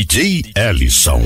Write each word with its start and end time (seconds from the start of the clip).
DJ 0.00 0.52
Ellison, 0.56 1.20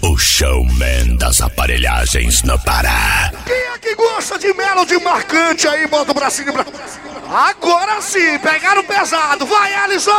o 0.00 0.16
showman 0.16 1.16
das 1.16 1.40
aparelhagens 1.40 2.44
no 2.44 2.56
Pará. 2.60 3.32
Quem 3.44 3.52
é 3.52 3.78
que 3.80 3.96
gosta 3.96 4.38
de 4.38 4.54
melody 4.54 4.96
marcante 5.02 5.66
aí? 5.66 5.88
Bota 5.88 6.12
o 6.12 6.14
bracinho 6.14 6.52
pra... 6.52 6.64
Agora 7.28 8.00
sim, 8.00 8.38
pegaram 8.38 8.84
pesado. 8.84 9.44
Vai, 9.44 9.84
Ellison! 9.86 10.12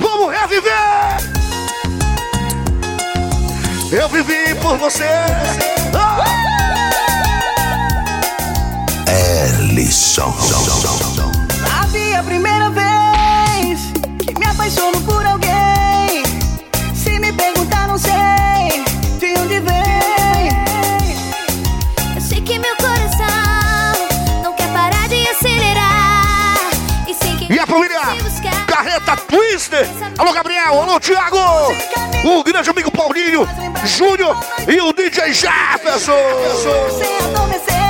Vamos 0.00 0.34
reviver! 0.36 0.72
Eu 3.92 4.08
vivi 4.08 4.52
por 4.60 4.76
você. 4.78 5.04
Sabe 11.68 12.14
a 12.14 12.22
primeira 12.22 12.70
vez 12.70 13.80
que 14.24 14.38
me 14.38 14.46
apaixono 14.46 15.00
por 15.02 15.26
alguém? 15.26 16.22
Se 16.94 17.18
me 17.18 17.32
perguntar, 17.32 17.88
não 17.88 17.98
sei 17.98 18.84
de 19.18 19.38
onde 19.40 19.60
vem. 19.60 20.48
Eu 22.14 22.20
sei 22.20 22.40
que 22.40 22.58
meu 22.58 22.76
coração 22.76 24.42
não 24.42 24.54
quer 24.54 24.72
parar 24.72 25.08
de 25.08 25.28
acelerar. 25.28 26.70
E 27.08 27.14
sei 27.14 27.36
que 27.36 27.52
E 27.52 27.58
a 27.58 27.66
família 27.66 28.00
Carreta 28.66 29.16
Twister. 29.16 29.88
Alô, 30.16 30.32
Gabriel. 30.32 30.80
Alô, 30.80 31.00
Thiago. 31.00 31.38
O 32.24 32.44
grande 32.44 32.70
amigo 32.70 32.90
Paulinho, 32.92 33.48
Júnior 33.84 34.36
e 34.68 34.80
o 34.80 34.92
DJ 34.92 35.32
Jefferson. 35.32 36.12
Você 37.50 37.81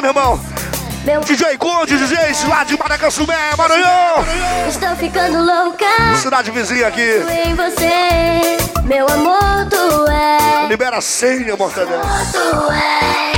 Meu 0.00 0.10
irmão? 0.10 0.40
Meu 1.04 1.20
DJ 1.20 1.56
Conde, 1.56 1.96
DJs 1.96 2.44
lá 2.48 2.64
de 2.64 2.76
Maracançumé, 2.76 3.54
Maranhão. 3.56 4.24
Estou 4.68 4.94
ficando 4.96 5.38
louca 5.44 5.84
Cidade 6.20 6.50
vizinha 6.50 6.88
aqui. 6.88 7.22
em 7.46 7.54
você, 7.54 8.56
meu 8.84 9.06
amor, 9.08 9.66
tu 9.70 10.10
és, 10.10 10.68
Libera 10.68 10.98
a 10.98 11.00
senha, 11.00 11.56
mortadela. 11.56 12.02
tu 12.32 12.72
és. 12.72 13.35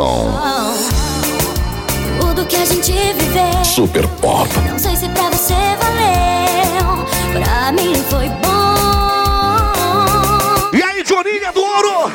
Ellison, 0.00 0.32
Tudo 2.20 2.46
que 2.46 2.56
a 2.56 2.64
gente 2.64 2.90
viveu. 2.92 3.64
Super 3.64 4.06
Pop. 4.20 4.48
Não 4.68 4.78
sei 4.78 4.96
se 4.96 5.08
pra 5.10 5.30
você 5.30 5.54
valeu, 5.78 7.06
pra 7.32 7.72
mim 7.72 7.94
foi 8.08 8.28
bom. 8.28 8.50
E 10.72 10.82
aí, 10.82 11.04
Joninha 11.04 11.52
do 11.52 11.60
Ouro. 11.60 12.12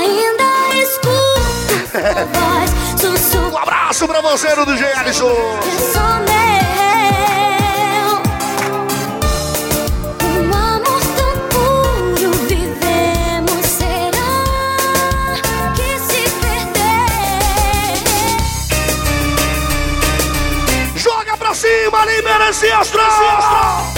Ainda 0.00 0.74
escuto 0.82 1.90
sua 1.90 2.24
voz, 2.32 2.70
sussurro 3.00 3.52
Um 3.56 3.58
abraço 3.58 4.06
pra 4.06 4.20
você, 4.22 4.54
no 4.54 4.64
DJ 4.64 4.92
Alisson. 4.94 5.34
Cima, 21.76 22.04
libera 22.06 22.50
esse 22.50 22.70
astral. 22.70 23.92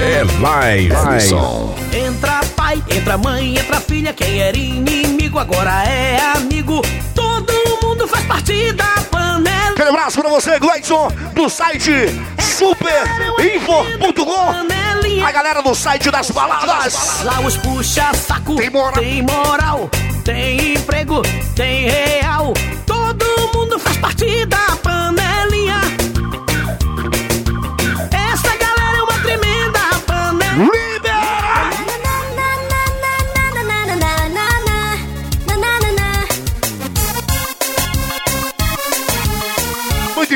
É 0.00 0.24
live. 0.40 0.94
Ellison. 0.94 1.74
Entra 1.92 2.40
pai, 2.56 2.82
entra 2.90 3.18
mãe, 3.18 3.58
entra 3.58 3.80
filha. 3.80 4.12
Quem 4.12 4.40
era 4.40 4.56
inimigo 4.56 5.38
agora 5.38 5.84
é 5.84 6.18
amigo. 6.36 6.82
Todo 7.14 7.52
mundo 7.82 8.06
faz 8.06 8.24
parte 8.26 8.72
da 8.72 8.94
panela. 9.10 9.70
Aquele 9.70 9.90
abraço 9.90 10.20
pra 10.20 10.30
você, 10.30 10.58
Gleison, 10.58 11.08
do 11.34 11.48
site 11.48 11.92
superinfo.com. 12.38 14.87
A 15.24 15.30
galera 15.32 15.62
do 15.62 15.74
site 15.74 16.10
das 16.10 16.30
baladas. 16.30 17.22
Lá 17.24 17.40
os 17.40 17.56
puxa 17.56 18.12
saco, 18.14 18.56
Tem 18.56 18.70
moral. 18.70 18.92
tem 19.02 19.22
moral, 19.22 19.90
tem 20.24 20.74
emprego, 20.74 21.22
tem 21.54 21.88
real. 21.88 22.52
Todo 22.86 23.24
mundo 23.54 23.78
faz 23.78 23.96
parte 23.98 24.46
da 24.46 24.76
panelinha. 24.82 25.80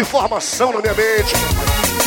Informação 0.02 0.72
na 0.72 0.80
minha 0.80 0.94
mente. 0.94 1.32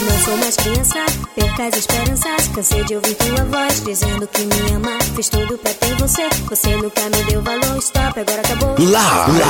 Não 0.07 0.19
sou 0.19 0.37
mais 0.37 0.55
criança, 0.57 1.05
perca 1.33 1.67
as 1.67 1.77
esperanças. 1.77 2.47
Cansei 2.53 2.83
de 2.83 2.95
ouvir 2.95 3.15
tua 3.15 3.45
voz 3.45 3.81
dizendo 3.81 4.27
que 4.27 4.41
me 4.41 4.75
ama. 4.75 4.99
Fiz 5.15 5.29
tudo 5.29 5.57
pra 5.57 5.73
ter 5.73 5.95
você, 5.95 6.27
você 6.49 6.75
nunca 6.75 7.01
me 7.03 7.23
deu 7.23 7.41
valor. 7.41 7.77
Stop, 7.77 8.19
agora 8.19 8.41
acabou. 8.41 8.75
Live. 8.77 9.41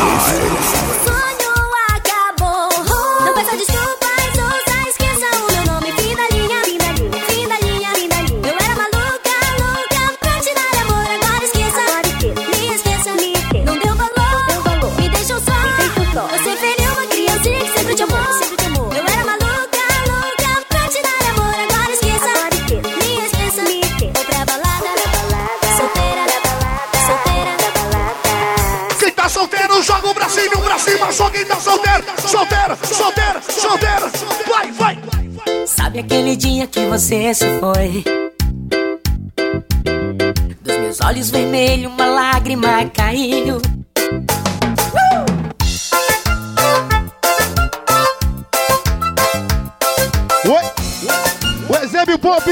Sonho 1.05 1.34
E 35.95 35.99
aquele 35.99 36.35
dia 36.35 36.67
que 36.67 36.85
você 36.87 37.33
se 37.33 37.45
foi 37.57 38.03
Dos 40.61 40.77
meus 40.77 40.99
olhos 40.99 41.29
vermelhos 41.29 41.89
uma 41.89 42.05
lágrima 42.05 42.85
caiu 42.93 43.61
Oi! 50.45 50.63
O 51.69 51.75
Ezébio 51.81 52.19
Pop! 52.19 52.43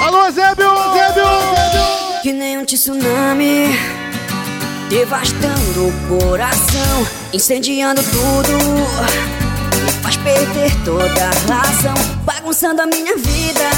Alô, 0.00 0.26
Ezébio! 0.26 0.72
Ezébio! 0.96 2.22
Que 2.24 2.32
nem 2.32 2.58
um 2.58 2.64
tsunami 2.64 3.68
Devastando 4.90 5.86
o 5.86 6.08
coração 6.08 7.06
Incendiando 7.32 8.02
tudo 8.02 9.47
faz 10.08 10.16
perder 10.16 10.72
toda 10.84 11.04
a 11.04 11.64
razão 11.64 11.94
Bagunçando 12.24 12.80
a 12.82 12.86
minha 12.86 13.14
vida 13.16 13.68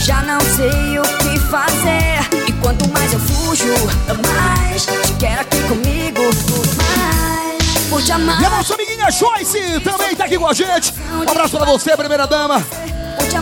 Já 0.00 0.20
não 0.22 0.40
sei 0.40 0.98
o 0.98 1.02
que 1.02 1.38
fazer 1.48 2.46
E 2.46 2.52
quanto 2.60 2.86
mais 2.90 3.12
eu 3.12 3.20
fujo 3.20 3.74
Mais 4.34 4.84
te 4.84 5.12
quero 5.18 5.40
aqui 5.40 5.62
comigo 5.62 6.20
Mais 6.76 7.88
por 7.88 8.02
te 8.02 8.12
amar 8.12 8.42
E 8.42 8.44
a 8.44 8.50
nossa 8.50 8.74
amiguinha 8.74 9.10
Joyce 9.10 9.80
também 9.80 10.14
tá 10.14 10.24
aqui 10.26 10.38
com 10.38 10.46
a 10.46 10.52
gente. 10.52 10.92
Um 11.12 11.28
abraço 11.28 11.56
pra 11.56 11.66
você, 11.66 11.96
primeira 11.96 12.26
dama. 12.26 12.64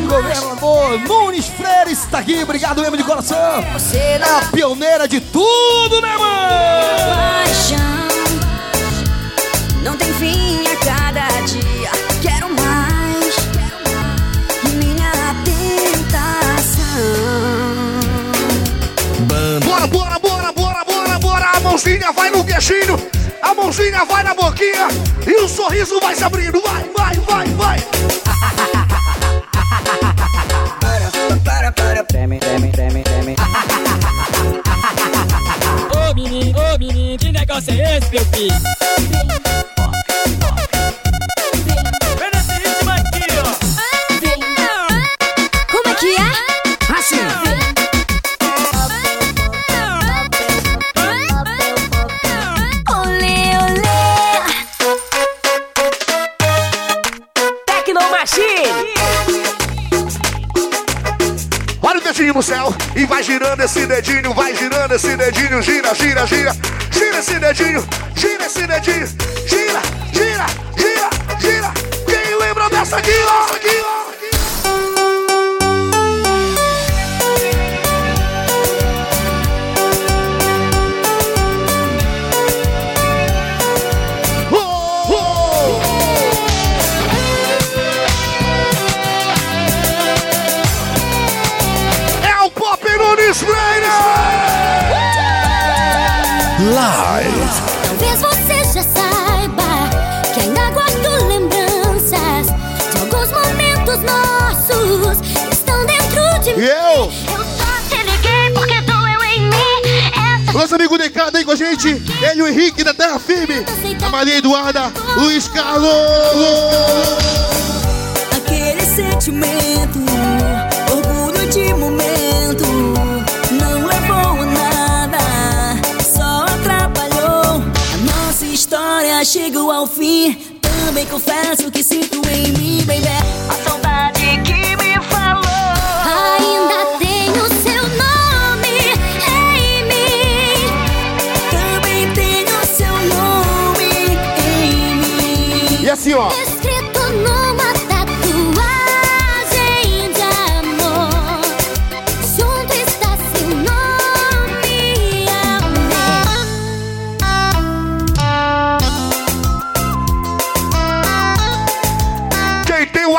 Governador 0.09 1.01
Nunes 1.01 1.47
Freire 1.47 1.93
está 1.93 2.19
aqui, 2.19 2.43
obrigado 2.43 2.81
mesmo 2.81 2.97
de 2.97 3.05
coração. 3.05 3.65
Você 3.73 3.97
É 3.97 4.23
a 4.23 4.49
pioneira 4.51 5.09
de 5.09 5.21
tudo, 5.21 6.01
né, 6.01 6.17
mãe? 6.17 7.45
paixão 7.45 7.99
não 9.83 9.97
tem 9.97 10.13
fim 10.15 10.68
dia. 11.47 11.91
Quero 12.23 12.49
mais, 12.55 13.37
minha 14.75 15.35
tentação. 15.45 16.89
Bora, 19.65 19.87
bora, 19.87 20.19
bora, 20.19 20.53
bora, 20.53 20.85
bora, 20.85 21.19
bora. 21.19 21.51
A 21.55 21.61
mãozinha 21.61 22.13
vai 22.13 22.31
no 22.31 22.45
queixinho, 22.45 22.99
a 23.43 23.55
mãozinha 23.55 24.05
vai 24.05 24.23
na 24.23 24.35
boquinha 24.35 24.89
e 25.27 25.43
o 25.43 25.49
sorriso 25.49 26.01
vai 26.01 26.15
se 26.15 26.25
abrindo. 26.25 26.61
Vai, 26.61 26.85
vai, 26.97 27.15
vai, 27.17 27.47
vai. 27.49 27.79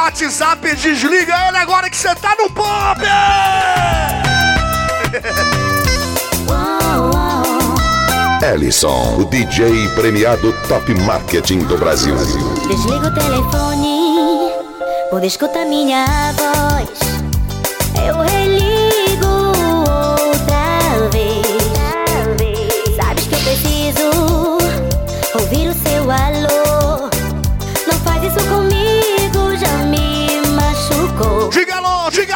WhatsApp, 0.10 0.76
desliga 0.76 1.36
ele 1.48 1.58
agora 1.58 1.88
que 1.88 1.96
você 1.96 2.16
tá 2.16 2.36
no 2.36 2.50
pop! 2.50 3.00
Ellison, 8.44 9.18
o 9.20 9.26
DJ 9.26 9.88
premiado 9.90 10.52
Top 10.68 10.92
Marketing 11.02 11.60
do 11.60 11.78
Brasil. 11.78 12.16
Desliga 12.68 13.10
o 13.10 13.14
telefone, 13.14 14.52
poder 15.12 15.28
escutar 15.28 15.68
minha 15.68 16.08
voz. 16.34 16.90
Eu 18.04 18.20
religo 18.20 18.49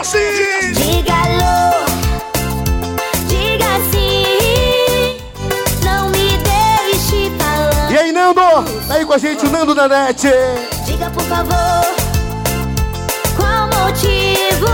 diga 0.04 0.06
sim! 0.06 0.72
Diga 0.74 1.14
alô, 1.14 1.86
diga 3.28 3.80
sim. 3.92 5.18
Não 5.84 6.10
me 6.10 6.38
deixe 6.38 7.32
falar. 7.38 7.92
E 7.92 7.98
aí, 7.98 8.12
Nando? 8.12 8.42
Tá 8.88 8.96
aí 8.96 9.06
com 9.06 9.14
a 9.14 9.18
gente 9.18 9.46
o 9.46 9.50
Nando 9.50 9.74
da 9.74 9.88
NET. 9.88 10.28
Diga 10.86 11.10
por 11.10 11.24
favor 11.24 11.84
qual 13.38 13.68
motivo? 13.68 14.68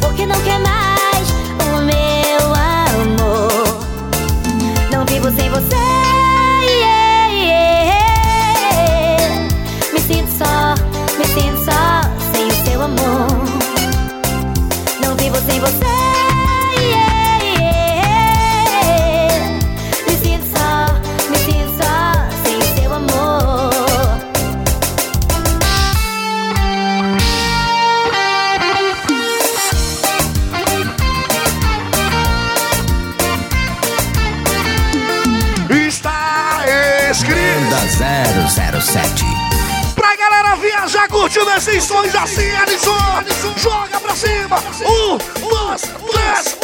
Porque 0.00 0.26
não 0.26 0.40
quer 0.42 0.58
mais 0.60 1.30
o 1.60 1.80
meu 1.82 2.54
amor. 2.54 3.78
Não 4.90 5.04
vivo 5.06 5.30
sem 5.36 5.50
você. 5.50 6.01
você. 15.62 15.92
Me 20.06 20.16
sinto 20.16 20.44
só, 20.56 20.70
me 21.30 21.38
sinto 21.38 21.72
só 21.78 21.94
sem 22.42 22.60
seu 22.82 22.92
amor. 22.92 23.70
Está 35.86 36.64
escrito 37.10 37.74
a 37.74 37.86
zero 37.86 38.48
zero 38.48 38.80
007 38.80 39.24
Pra 39.94 40.16
galera 40.16 40.56
viajar 40.56 41.06
curtindo 41.08 41.50
esses 41.50 41.84
sons 41.84 42.14
assim, 42.14 42.50
Alisson, 42.50 43.24
joga 43.56 44.01
pra 44.12 44.16
cima! 44.16 44.56
Um, 44.86 45.18
dois, 45.40 45.82
três, 46.10 46.56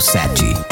sete. 0.00 0.69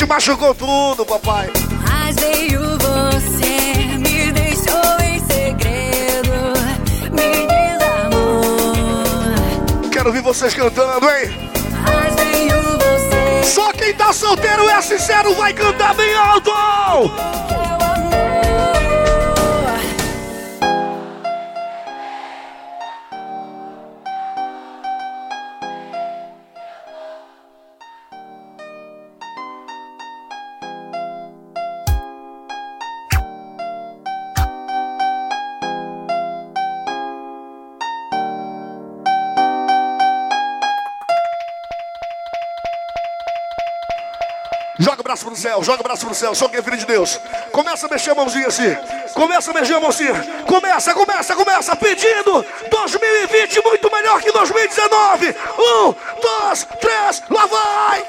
te 0.00 0.06
machucou 0.06 0.54
tudo, 0.54 1.04
papai. 1.04 1.50
Mas 1.82 2.16
veio 2.16 2.60
você. 2.78 3.50
Quero 9.92 10.08
ouvir 10.08 10.22
vocês 10.22 10.54
cantando, 10.54 11.06
hein? 11.06 11.30
Mas 11.84 12.14
veio 12.14 12.62
você. 12.62 13.44
Só 13.44 13.70
quem 13.74 13.92
tá 13.92 14.10
solteiro 14.14 14.70
é 14.70 14.80
sincero 14.80 15.34
vai 15.34 15.52
cantar 15.52 15.94
bem 15.94 16.14
alto! 16.14 16.50
céu, 45.60 45.64
joga 45.64 45.80
o 45.80 45.84
braço 45.84 46.06
pro 46.06 46.14
céu, 46.14 46.34
só 46.34 46.48
quem 46.48 46.58
é 46.58 46.62
filho 46.62 46.76
de 46.76 46.86
Deus. 46.86 47.20
Começa 47.52 47.86
a 47.86 47.90
mexer 47.90 48.10
a 48.10 48.14
mãozinha 48.14 48.48
assim. 48.48 48.76
Começa 49.14 49.50
a 49.50 49.54
mexer 49.54 49.74
a 49.74 49.80
mãozinha. 49.80 50.14
Começa, 50.46 50.94
começa, 50.94 51.36
começa. 51.36 51.76
Pedindo 51.76 52.44
2020 52.70 53.62
muito 53.64 53.90
melhor 53.92 54.20
que 54.20 54.32
2019. 54.32 55.34
Um, 55.58 55.94
dois, 56.20 56.66
três, 56.80 57.22
lá 57.30 57.46
vai! 57.46 58.04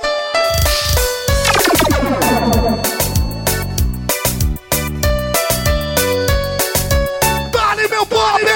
Dale 7.52 7.88
meu 7.88 8.06
pobre! 8.06 8.52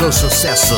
Do 0.00 0.12
sucesso. 0.12 0.76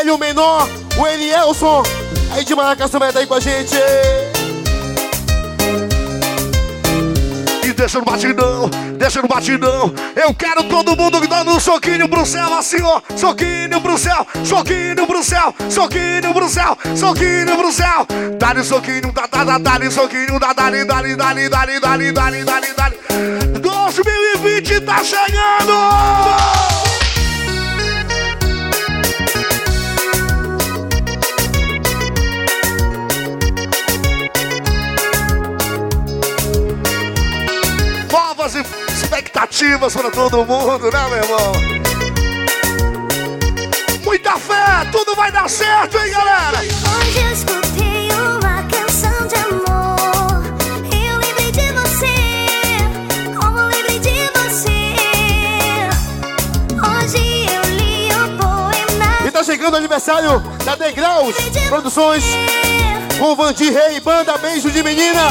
Ele, 0.00 0.10
o 0.10 0.18
menor, 0.18 0.66
o 0.96 1.06
Elielson. 1.06 1.82
Aí 2.32 2.44
de 2.44 2.54
Maracás 2.54 2.90
também 2.90 3.12
tá 3.12 3.18
aí 3.18 3.26
com 3.26 3.34
a 3.34 3.40
gente. 3.40 3.76
E 7.62 7.72
deixa 7.74 7.98
no 7.98 8.04
batidão, 8.04 8.70
deixa 8.96 9.20
no 9.20 9.28
batidão. 9.28 9.92
Eu 10.16 10.34
quero 10.34 10.62
todo 10.64 10.96
mundo 10.96 11.20
dando 11.26 11.50
um 11.50 11.60
soquinho 11.60 12.08
pro 12.08 12.24
céu, 12.24 12.54
assim 12.54 12.82
ó. 12.82 13.02
Soquinho 13.14 13.80
pro 13.82 13.98
céu, 13.98 14.26
soquinho 14.44 15.06
pro 15.06 15.22
céu, 15.22 15.54
soquinho 15.68 16.34
pro 16.34 16.48
céu, 16.48 16.78
soquinho 16.96 17.56
pro 17.56 17.72
céu. 17.72 18.06
Dá-lhe 18.38 18.64
soquinho, 18.64 19.12
dá, 19.12 19.26
dá, 19.26 19.44
dá, 19.44 19.58
dá-lhe 19.58 19.90
soquinho, 19.90 20.40
dá, 20.40 20.54
dá-lhe, 20.54 20.84
dá-lhe, 20.84 21.16
dá-lhe, 21.16 21.48
dá-lhe, 21.48 21.80
dá-lhe, 21.80 22.12
dá-lhe, 22.12 22.44
dá-lhe, 22.44 22.72
dá-lhe. 22.74 22.96
2020 23.60 24.80
tá 24.80 25.04
chegando! 25.04 26.91
Expectativas 39.12 39.92
para 39.92 40.10
todo 40.10 40.38
mundo, 40.38 40.90
né, 40.90 41.06
meu 41.10 41.18
irmão? 41.18 41.52
Muita 44.02 44.38
fé, 44.38 44.88
tudo 44.90 45.14
vai 45.14 45.30
dar 45.30 45.50
certo, 45.50 45.98
hein, 45.98 46.10
galera? 46.10 46.60
Hoje 46.60 47.18
eu 47.18 47.32
escutei 47.32 48.08
uma 48.10 48.62
canção 48.62 49.28
de 49.28 49.34
amor. 49.34 50.42
Eu 50.90 51.18
lembrei 51.18 51.52
de 51.52 51.72
você, 51.72 52.06
como 53.38 53.58
lembrei 53.68 53.98
de 53.98 54.30
você. 54.32 54.96
Hoje 56.72 57.46
eu 57.52 57.62
li 57.74 58.08
o 58.14 58.38
poema. 58.38 59.26
E 59.26 59.30
tá 59.30 59.44
chegando 59.44 59.74
o 59.74 59.76
aniversário 59.76 60.40
da 60.64 60.74
Degraus 60.74 61.36
Produções 61.68 62.24
com 63.18 63.36
Vandir 63.36 63.74
Rei, 63.74 64.00
banda 64.00 64.38
Beijo 64.38 64.70
de 64.70 64.82
Menina. 64.82 65.28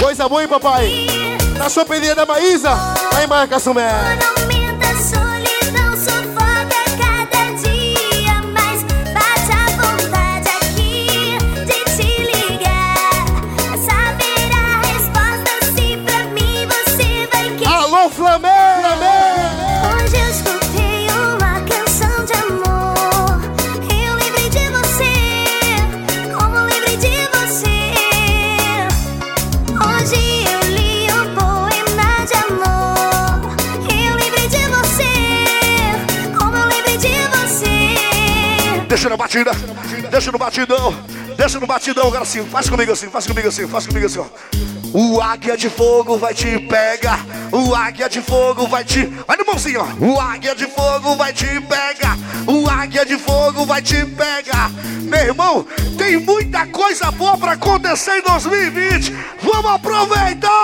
Coisa 0.00 0.28
boa, 0.28 0.42
hein, 0.42 0.48
papai? 0.48 1.19
Na 1.60 1.68
choperia 1.68 2.14
da 2.14 2.24
Maísa, 2.24 2.70
lá 2.70 3.22
em 3.22 3.26
Marca 3.26 3.58
Sumé. 3.58 3.90
Batida, 39.30 39.52
deixa 40.10 40.32
no 40.32 40.38
batidão, 40.38 40.94
deixa 41.36 41.60
no 41.60 41.66
batidão, 41.66 42.08
agora 42.08 42.22
assim, 42.22 42.44
faz 42.46 42.68
comigo 42.68 42.90
assim, 42.90 43.08
faz 43.08 43.26
comigo 43.26 43.46
assim, 43.46 43.68
faz 43.68 43.86
comigo 43.86 44.06
assim, 44.06 44.18
ó. 44.18 44.26
O 44.92 45.20
águia 45.20 45.56
de 45.56 45.70
fogo 45.70 46.18
vai 46.18 46.34
te 46.34 46.58
pegar, 46.58 47.24
o 47.52 47.72
águia 47.72 48.08
de 48.08 48.20
fogo 48.20 48.66
vai 48.66 48.84
te. 48.84 49.06
Vai 49.26 49.36
no 49.36 49.46
mãozinho, 49.46 49.80
ó. 49.80 50.04
O 50.04 50.20
águia 50.20 50.52
de 50.52 50.66
fogo 50.66 51.14
vai 51.14 51.32
te 51.32 51.46
pegar, 51.60 52.18
o 52.44 52.68
águia 52.68 53.06
de 53.06 53.16
fogo 53.16 53.64
vai 53.64 53.80
te 53.80 54.04
pegar. 54.04 54.68
Meu 55.02 55.20
irmão, 55.20 55.64
tem 55.96 56.16
muita 56.16 56.66
coisa 56.66 57.10
boa 57.12 57.38
pra 57.38 57.52
acontecer 57.52 58.18
em 58.18 58.22
2020. 58.22 59.14
Vamos 59.42 59.70
aproveitar! 59.70 60.59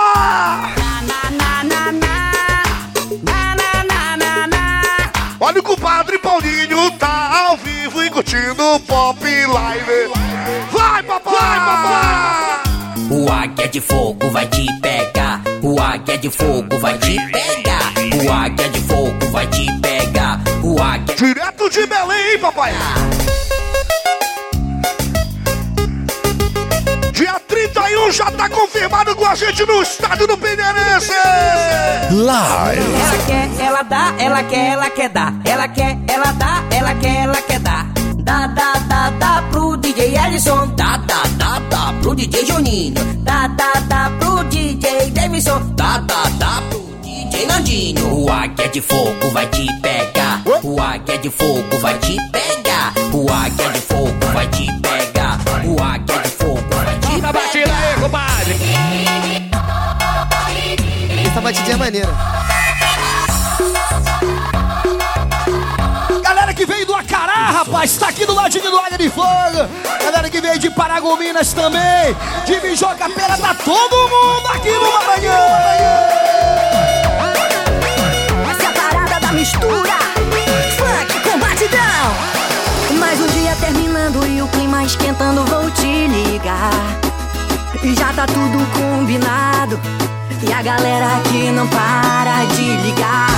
Curtindo 8.37 8.75
o 8.75 8.79
Pop 8.81 9.19
Live. 9.23 10.11
Vai, 10.71 11.03
papai! 11.03 11.33
Vai, 11.33 11.59
papai! 11.59 12.57
O 13.09 13.31
águia 13.31 13.67
de 13.67 13.81
fogo 13.81 14.29
vai 14.31 14.45
te 14.47 14.65
pegar. 14.79 15.41
O 15.63 15.79
águia 15.81 16.17
de 16.17 16.29
fogo 16.29 16.79
vai 16.79 16.97
te 16.97 17.15
pegar. 17.31 17.93
O 18.23 18.31
águia 18.31 18.69
de 18.69 18.79
fogo 18.81 19.31
vai 19.31 19.47
te 19.47 19.71
pegar. 19.79 20.39
O 20.63 20.81
águia. 20.81 21.15
Direto 21.15 21.69
de 21.69 21.85
Belém, 21.85 22.33
hein, 22.33 22.39
papai? 22.39 22.73
Dia 27.13 27.39
31 27.47 28.11
já 28.11 28.31
tá 28.31 28.49
confirmado 28.49 29.15
com 29.15 29.25
a 29.25 29.35
gente 29.35 29.65
no 29.65 29.81
estádio 29.81 30.27
do 30.27 30.37
Pinheirense. 30.37 31.13
Live. 32.11 32.81
Ela 32.81 33.25
quer, 33.25 33.65
ela 33.65 33.83
dá, 33.83 34.13
ela 34.19 34.43
quer, 34.43 34.67
ela 34.73 34.89
quer 34.89 35.09
dar. 35.09 35.33
Ela 35.45 35.67
quer, 35.69 35.97
ela 36.07 36.31
dá, 36.33 36.63
ela 36.71 36.93
quer, 36.95 37.23
ela 37.23 37.41
quer 37.41 37.59
dar. 37.59 37.86
Dá, 38.27 38.45
dá, 38.47 38.73
dá, 38.89 39.09
dá 39.11 39.41
pro 39.49 39.77
DJ 39.77 40.17
Ellison. 40.17 40.67
Dá, 40.75 40.97
dá, 40.97 41.23
dá, 41.37 41.59
dá 41.69 41.93
pro 42.01 42.13
DJ 42.13 42.45
Juninho. 42.45 42.93
Dá, 43.23 43.47
dá, 43.47 43.71
dá 43.87 44.11
pro 44.19 44.43
DJ 44.43 45.11
Davidson. 45.11 45.61
Dá, 45.77 45.99
dá, 45.99 46.23
dá 46.37 46.61
pro 46.69 46.81
DJ 47.01 47.45
Nandinho. 47.45 48.13
O 48.13 48.29
águia 48.29 48.67
de 48.67 48.81
fogo 48.81 49.31
vai 49.31 49.47
te 49.47 49.65
pegar. 49.81 50.41
O 50.61 50.77
águia 50.77 51.17
de 51.19 51.29
fogo 51.29 51.79
vai 51.79 51.97
te 51.99 52.17
pegar. 52.29 52.93
O 53.13 53.31
águia 53.31 53.69
de 53.69 53.79
fogo 53.79 54.25
vai 54.33 54.47
te 54.49 54.65
pegar. 54.81 55.39
O 55.63 55.81
águia 55.81 56.19
de 56.19 56.29
fogo 56.29 56.75
vai 56.75 56.99
te 56.99 57.21
Tá 57.21 57.31
batida 57.31 57.73
aí, 57.73 58.01
compadre. 58.01 58.55
Essa 61.25 61.39
batidinha 61.39 61.75
é 61.75 61.77
maneira. 61.77 62.66
Rapaz, 67.77 67.95
tá 67.95 68.07
aqui 68.07 68.25
do 68.25 68.33
ladinho 68.33 68.71
do 68.71 68.79
Águia 68.79 68.97
de 68.97 69.07
Fogo. 69.07 69.69
Galera 70.03 70.27
que 70.31 70.41
veio 70.41 70.57
de 70.57 70.67
Paragominas 70.67 71.53
também. 71.53 72.17
De 72.43 72.59
Mijoca 72.59 73.07
Pera, 73.07 73.37
tá 73.37 73.53
todo 73.53 74.09
mundo 74.09 74.47
aqui 74.47 74.71
no 74.71 74.91
Maranhão. 74.91 75.33
Essa 78.49 78.63
é 78.63 78.73
parada 78.73 79.19
da 79.19 79.31
mistura. 79.31 79.93
Funk 80.75 81.19
com 81.19 81.37
batidão. 81.37 82.97
Mais 82.99 83.19
um 83.21 83.27
dia 83.27 83.55
terminando 83.59 84.25
e 84.25 84.41
o 84.41 84.47
clima 84.47 84.83
esquentando, 84.83 85.45
vou 85.45 85.69
te 85.69 86.07
ligar. 86.07 86.71
E 87.83 87.93
já 87.93 88.11
tá 88.11 88.25
tudo 88.25 88.57
combinado. 88.73 89.79
E 90.41 90.51
a 90.51 90.63
galera 90.63 91.17
aqui 91.17 91.51
não 91.51 91.67
para 91.67 92.43
de 92.55 92.75
ligar. 92.77 93.29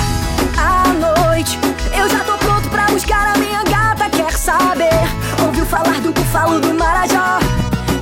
À 0.56 0.88
noite, 0.94 1.58
eu 1.94 2.08
já 2.08 2.24
tô 2.24 2.38
pronto 2.38 2.70
pra 2.70 2.86
buscar 2.86 3.34
a 3.34 3.38
minha 3.38 3.62
gata. 3.64 3.89
Saber? 4.40 4.88
Ouviu 5.44 5.66
falar 5.66 6.00
do 6.00 6.12
bufalo 6.12 6.58
do 6.60 6.72
Marajó? 6.72 7.38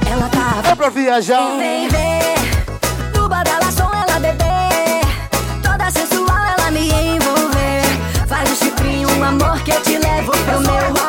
Ela 0.08 0.28
tá. 0.28 0.70
É 0.70 0.74
pra 0.74 0.88
viajar. 0.88 1.56
Vem 1.58 1.88
ver, 1.88 2.36
no 3.12 3.28
badalação 3.28 3.90
ela 3.92 4.20
beber. 4.20 5.02
Toda 5.60 5.90
sensual 5.90 6.38
ela 6.56 6.70
me 6.70 6.92
envolver. 6.92 7.82
Faz 8.28 8.52
o 8.52 8.54
chifrinho, 8.54 9.10
um 9.10 9.24
amor 9.24 9.60
que 9.64 9.72
eu 9.72 9.82
te 9.82 9.98
levo 9.98 10.30
pro 10.30 10.60
meu 10.60 10.94
rolê. 10.94 11.08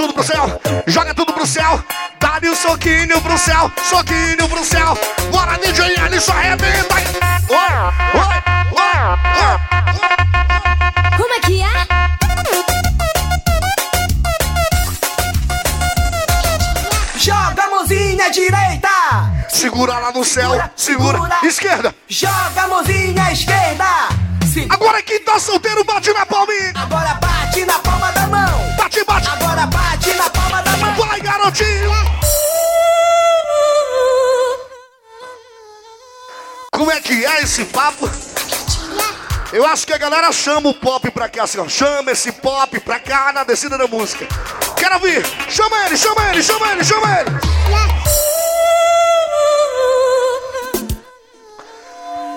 Tudo 0.00 0.14
pro 0.14 0.24
céu, 0.24 0.60
joga 0.86 1.12
tudo 1.12 1.34
pro 1.34 1.46
céu. 1.46 1.84
Dá-lhe 2.18 2.48
um 2.48 2.54
soquinho 2.54 3.20
pro 3.20 3.36
céu, 3.36 3.70
soquinho 3.82 4.48
pro 4.48 4.64
céu. 4.64 4.98
Bora, 5.30 5.58
DJ 5.58 5.94
Alisson, 5.98 6.32
arrebenta. 6.32 6.94
Oi, 6.94 7.04
oi, 8.14 8.40
oi. 8.72 9.58
Como 11.18 11.34
é 11.34 11.40
que 11.40 11.60
é? 11.62 11.66
Joga 17.18 17.62
a 17.62 17.70
mãozinha 17.70 18.30
direita. 18.30 18.88
Segura 19.50 19.98
lá 19.98 20.12
no 20.12 20.24
céu, 20.24 20.58
segura. 20.76 21.20
Esquerda. 21.42 21.94
Joga 22.08 22.62
a 22.62 22.68
mãozinha 22.68 23.32
esquerda. 23.32 23.84
Segura. 24.50 24.74
Agora 24.74 25.02
quem 25.02 25.22
tá 25.22 25.38
solteiro 25.38 25.84
bate 25.84 26.10
na 26.14 26.24
palminha. 26.24 26.72
Agora 26.74 27.18
bate 27.20 27.66
na 27.66 27.78
palma 27.80 28.10
da 28.12 28.19
Como 36.72 36.90
é 36.92 37.00
que 37.00 37.24
é 37.24 37.42
esse 37.42 37.64
papo? 37.66 38.08
Eu 39.52 39.66
acho 39.66 39.84
que 39.84 39.92
a 39.92 39.98
galera 39.98 40.30
chama 40.30 40.70
o 40.70 40.74
pop 40.74 41.10
pra 41.10 41.28
cá, 41.28 41.42
assim, 41.42 41.58
ó. 41.58 41.68
Chama 41.68 42.12
esse 42.12 42.30
pop 42.30 42.78
pra 42.80 43.00
cá 43.00 43.32
na 43.32 43.42
descida 43.42 43.76
da 43.76 43.88
música. 43.88 44.26
Quero 44.76 44.94
ouvir! 44.94 45.26
Chama 45.48 45.86
ele, 45.86 45.96
chama 45.96 46.30
ele, 46.30 46.42
chama 46.42 46.72
ele, 46.72 46.84
chama 46.84 47.20
ele! 47.20 47.30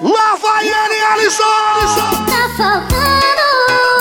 Lá 0.01 0.35
vai 0.35 0.67
ele, 0.67 1.03
Alisson! 1.05 1.43
Tá 2.25 2.49
faltando 2.57 3.92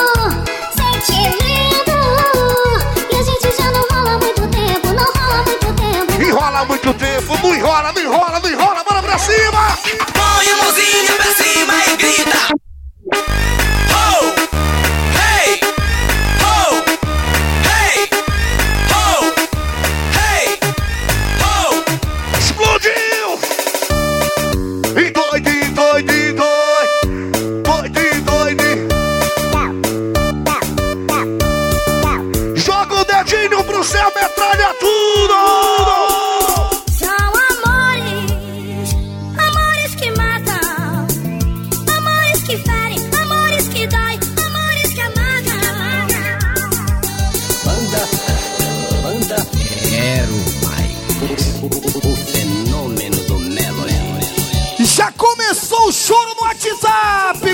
enrola 6.33 6.65
muito 6.65 6.91
tempo, 6.95 7.37
não 7.43 7.55
enrola, 7.55 7.93
não 7.93 8.01
enrola, 8.01 8.39
não 8.39 8.49
enrola, 8.49 8.83
bora 8.83 9.03
pra 9.03 9.19
cima! 9.19 9.77
Põe 10.13 10.49
a 10.49 10.57
mãozinha 10.57 11.13
pra 11.15 11.31
cima 11.35 11.73
e 11.85 11.95
grita. 11.95 12.62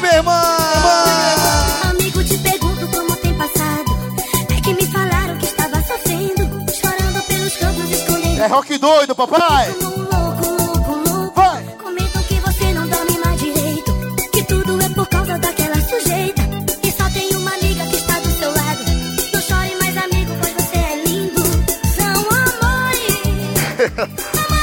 minha 0.10 0.16
irmã! 0.18 0.42
Amigo, 1.90 2.24
te 2.24 2.38
pergunto 2.40 2.88
como 2.88 3.16
tem 3.18 3.34
passado. 3.36 3.92
É 4.50 4.62
que 4.62 4.74
me 4.74 4.86
falaram 4.88 5.38
que 5.38 5.46
estava 5.46 5.82
sofrendo, 5.84 6.44
chorando 6.74 7.22
pelos 7.28 7.56
cantos 7.56 7.92
escolhendo. 7.92 8.42
É 8.42 8.48
rock 8.48 8.78
doido, 8.78 9.16
papai! 9.16 9.76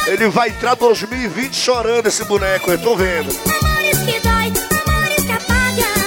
Ele 0.06 0.28
vai 0.28 0.48
entrar 0.48 0.74
2020 0.74 1.54
chorando 1.54 2.06
esse 2.06 2.24
boneco, 2.24 2.70
eu 2.70 2.78
tô 2.80 2.96
vendo. 2.96 3.65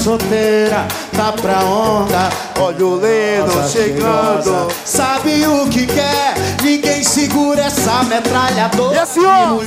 solteira, 0.00 0.88
tá 1.14 1.32
pra 1.32 1.60
onda. 1.60 2.30
Olha 2.58 2.86
o 2.86 2.94
Leno 2.96 3.68
chegando. 3.68 4.68
sabe 4.84 5.46
o 5.46 5.68
que 5.68 5.86
quer? 5.86 6.34
Ninguém 6.62 7.04
segura 7.04 7.64
essa 7.64 8.02
metralhadora. 8.04 8.94
E 8.94 8.98
a 8.98 9.06
senhora? 9.06 9.66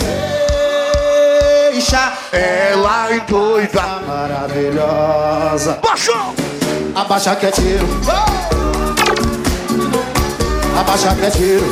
Deixa 1.72 2.14
ela 2.32 3.14
é 3.14 3.20
doida, 3.20 4.02
maravilhosa. 4.08 5.78
Baixou! 5.84 6.34
Abaixa 6.96 7.36
que 7.36 7.46
é 7.46 7.52
tiro. 7.52 7.88
Oh! 8.08 8.44
Abaixa 10.80 11.16
que 11.16 11.26
é 11.26 11.30
tiro. 11.30 11.66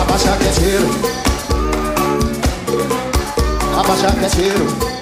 Abaixa 0.00 0.36
que 0.38 0.46
é 0.46 0.52
tiro. 0.52 0.88
Abaixa 3.78 4.10
que 4.12 4.24
é 4.24 4.28
tiro. 4.28 4.86
É 4.92 4.95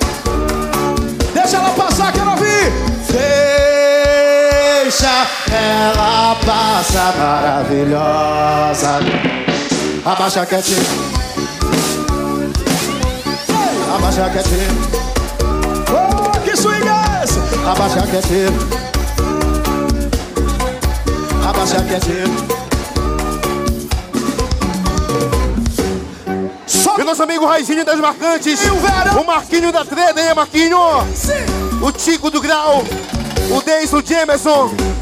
ela 5.52 6.36
passar 6.44 7.14
maravilhosa. 7.16 9.00
Abaixa 10.04 10.46
que 10.46 10.62
tiro. 10.62 10.84
Abaixa 13.94 14.30
que 14.30 14.42
tiro. 14.48 14.74
Oh, 15.90 16.40
que 16.40 16.56
swing 16.56 16.86
é 16.86 17.24
esse? 17.24 17.38
Abaixa 17.66 18.02
que 18.02 18.20
tiro. 18.28 18.54
Abaixa 21.48 21.82
que 21.82 22.00
tiro. 22.00 22.64
E 26.96 27.02
o 27.02 27.04
nosso 27.04 27.22
amigo 27.22 27.46
Raizinho 27.46 27.84
das 27.84 27.98
Marcantes. 27.98 28.60
O 29.18 29.24
Marquinho 29.24 29.72
da 29.72 29.84
Treda, 29.84 30.20
hein, 30.20 30.34
Marquinho? 30.34 30.78
O 31.82 31.92
Tico 31.92 32.30
do 32.30 32.40
Grau. 32.40 32.84
O 33.50 33.62
Deison 33.62 34.02
Jamerson. 34.04 34.93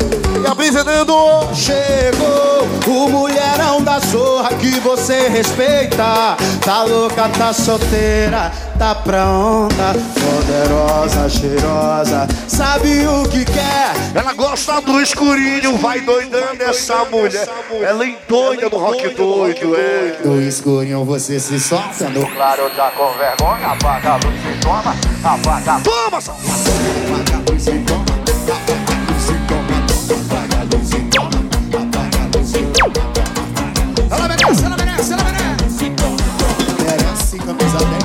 E 0.43 0.47
a 0.47 0.55
brisa 0.55 0.83
dando. 0.83 1.15
Chegou 1.55 2.67
o 2.89 3.09
mulherão 3.09 3.81
da 3.81 4.01
zorra 4.01 4.51
que 4.55 4.81
você 4.81 5.29
respeita. 5.29 6.37
Tá 6.65 6.83
louca, 6.83 7.29
tá 7.29 7.53
solteira, 7.53 8.51
tá 8.77 8.93
pra 8.95 9.25
onda. 9.25 9.95
Poderosa, 10.19 11.29
cheirosa, 11.29 12.27
sabe 12.49 13.07
o 13.07 13.29
que 13.29 13.45
quer. 13.45 13.93
Ela 14.15 14.33
gosta 14.33 14.81
do 14.81 15.01
escurinho, 15.01 15.79
vai 15.79 16.01
doidando 16.01 16.63
essa 16.63 17.05
mulher. 17.05 17.49
Ela 17.81 18.05
endoida 18.05 18.69
do 18.69 18.77
rock 18.77 19.09
doido, 19.15 19.77
é. 19.77 20.19
No 20.25 20.43
escurinho 20.43 21.05
você 21.05 21.39
se 21.39 21.61
solta, 21.61 22.09
no 22.09 22.27
Claro, 22.27 22.69
tá 22.71 22.91
com 22.91 23.13
vergonha, 23.17 23.69
apaga 23.69 24.13
a 24.13 24.17
luz 24.17 24.41
e 24.45 24.61
toma, 24.61 24.97
apaga. 25.23 25.81
Toma, 25.85 26.21
só. 26.21 26.37
Ela 27.07 28.02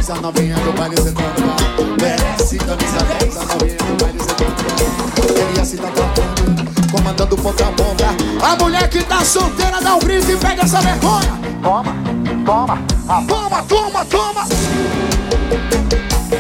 camisa 0.08 0.14
10, 0.14 0.18
a 0.18 0.22
novinha 0.22 0.56
do 0.56 0.72
baile 0.74 0.96
secando. 0.98 2.02
Merece 2.02 2.58
camisa 2.58 3.00
10, 3.20 3.38
a 3.38 3.46
novinha 3.46 3.78
do 3.78 4.04
baile 4.04 4.20
secando. 4.20 4.58
Ele 5.38 5.60
assim 5.60 5.78
tá 5.78 5.88
tocando, 5.88 6.92
comandando 6.92 7.38
ponta 7.38 7.66
a 7.66 7.72
ponta. 7.72 8.06
A 8.42 8.56
mulher 8.56 8.90
que 8.90 9.04
tá 9.04 9.24
solteira 9.26 9.82
dá 9.82 9.96
um 9.96 10.00
grito 10.00 10.32
e 10.32 10.38
pega 10.38 10.64
essa 10.64 10.82
vergonha. 10.82 11.38
Toma, 11.62 11.96
toma, 12.46 12.78
toma, 13.28 13.64
toma, 13.64 14.06
toma. 14.06 14.48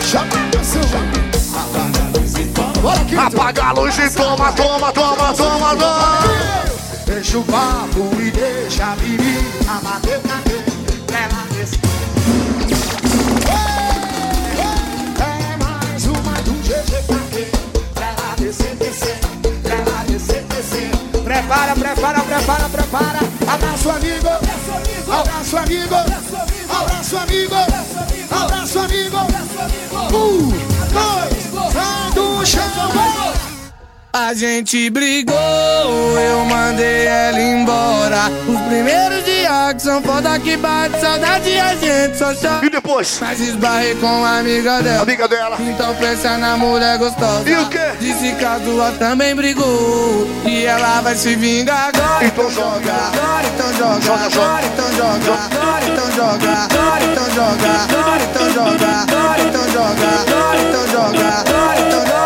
Chama 0.01 0.36
a 0.36 0.47
atenção. 0.47 0.82
Apaga 1.58 2.03
a 2.03 2.17
luz 2.17 2.36
e 2.36 2.45
toma. 2.45 3.27
Apaga 3.27 3.63
a 3.63 3.71
luz 3.73 3.97
e 3.97 4.10
toma, 4.12 4.51
toma, 4.53 4.91
toma, 4.93 5.34
toma, 5.34 5.75
toma. 5.75 6.67
Deixa 7.06 7.38
o 7.38 7.43
papo 7.43 8.21
e 8.21 8.32
deixa 8.32 8.86
a 8.86 8.95
menina 8.95 9.82
bater 9.84 10.26
Prepara, 21.47 21.73
prepara, 21.75 22.19
prepara, 22.23 22.69
prepara. 22.69 23.19
Abraço 23.47 23.89
amigo. 23.89 24.27
Abraço 25.10 25.57
amigo. 25.57 25.95
Abraço 26.69 27.17
amigo. 27.17 27.55
Abraço 28.29 28.79
amigo. 28.79 29.17
Um, 30.13 30.49
dois, 30.91 31.71
sai 31.71 32.12
do 32.13 32.45
chão. 32.45 33.37
A 34.19 34.34
gente 34.34 34.89
brigou, 34.89 35.36
eu 35.36 36.43
mandei 36.45 37.06
ela 37.06 37.39
embora. 37.39 38.32
Os 38.47 38.60
primeiros 38.62 39.23
dias 39.23 39.73
que 39.75 39.80
são 39.84 40.01
foda 40.01 40.39
que 40.39 40.58
bate 40.58 40.99
saudade, 40.99 41.60
a 41.60 41.75
gente 41.75 42.17
só 42.17 42.34
chora. 42.34 42.65
E 42.65 42.69
depois? 42.71 43.19
Mas 43.21 43.39
esbarrei 43.39 43.93
com 43.93 44.25
a 44.25 44.39
amiga 44.39 44.82
dela. 44.82 45.03
Amiga 45.03 45.27
dela. 45.27 45.58
Então 45.60 45.93
pensa 45.97 46.36
na 46.39 46.58
mulher 46.58 46.97
gostosa. 46.97 47.47
E 47.47 47.56
o 47.58 47.69
quê? 47.69 47.91
Disse 47.99 48.34
que 48.34 48.43
a 48.43 48.60
tua 48.60 48.91
também 48.93 49.36
brigou. 49.36 50.27
E 50.43 50.65
ela 50.65 50.99
vai 51.01 51.15
se 51.15 51.36
vingar 51.36 51.91
agora. 51.93 52.25
Então 52.25 52.49
joga. 52.49 52.93
Agora 52.93 53.47
então 53.53 53.73
joga. 53.75 54.01
Joga, 54.01 54.30
joga. 54.32 54.47
Agora 54.47 54.65
então 54.65 54.91
joga. 54.91 55.34
Agora 55.53 55.86
então 55.86 56.12
joga. 56.15 56.58
Agora 56.65 57.03
então 57.06 57.30
joga. 57.30 57.69
Agora 57.93 58.23
então 58.23 58.49
joga. 58.49 58.88
Agora 58.97 59.43
então 59.43 59.69
joga. 59.69 60.08
Agora 60.25 60.62
então 60.63 60.88
joga. 60.88 61.27
Agora 61.27 61.80
então 61.80 61.91
joga. 61.91 62.16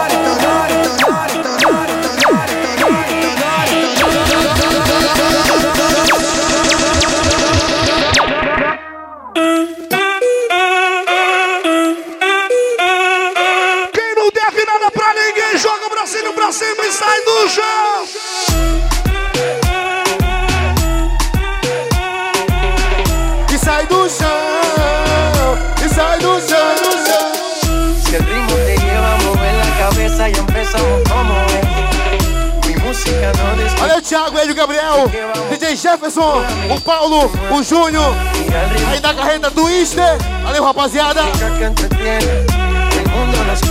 Olha 33.81 33.97
o 33.97 34.01
Thiago, 34.01 34.37
ele, 34.37 34.51
o 34.51 34.55
Gabriel, 34.55 35.11
DJ 35.49 35.75
Jefferson, 35.75 36.43
o 36.69 36.81
Paulo, 36.81 37.31
o 37.51 37.63
Júnior, 37.63 38.13
aí 38.89 38.99
da 38.99 39.13
carreta 39.13 39.49
Twister. 39.51 40.17
Valeu, 40.43 40.63
rapaziada. 40.63 41.21
entretiene. 41.63 42.25
El 42.97 43.09
mundo 43.09 43.43
nos 43.45 43.61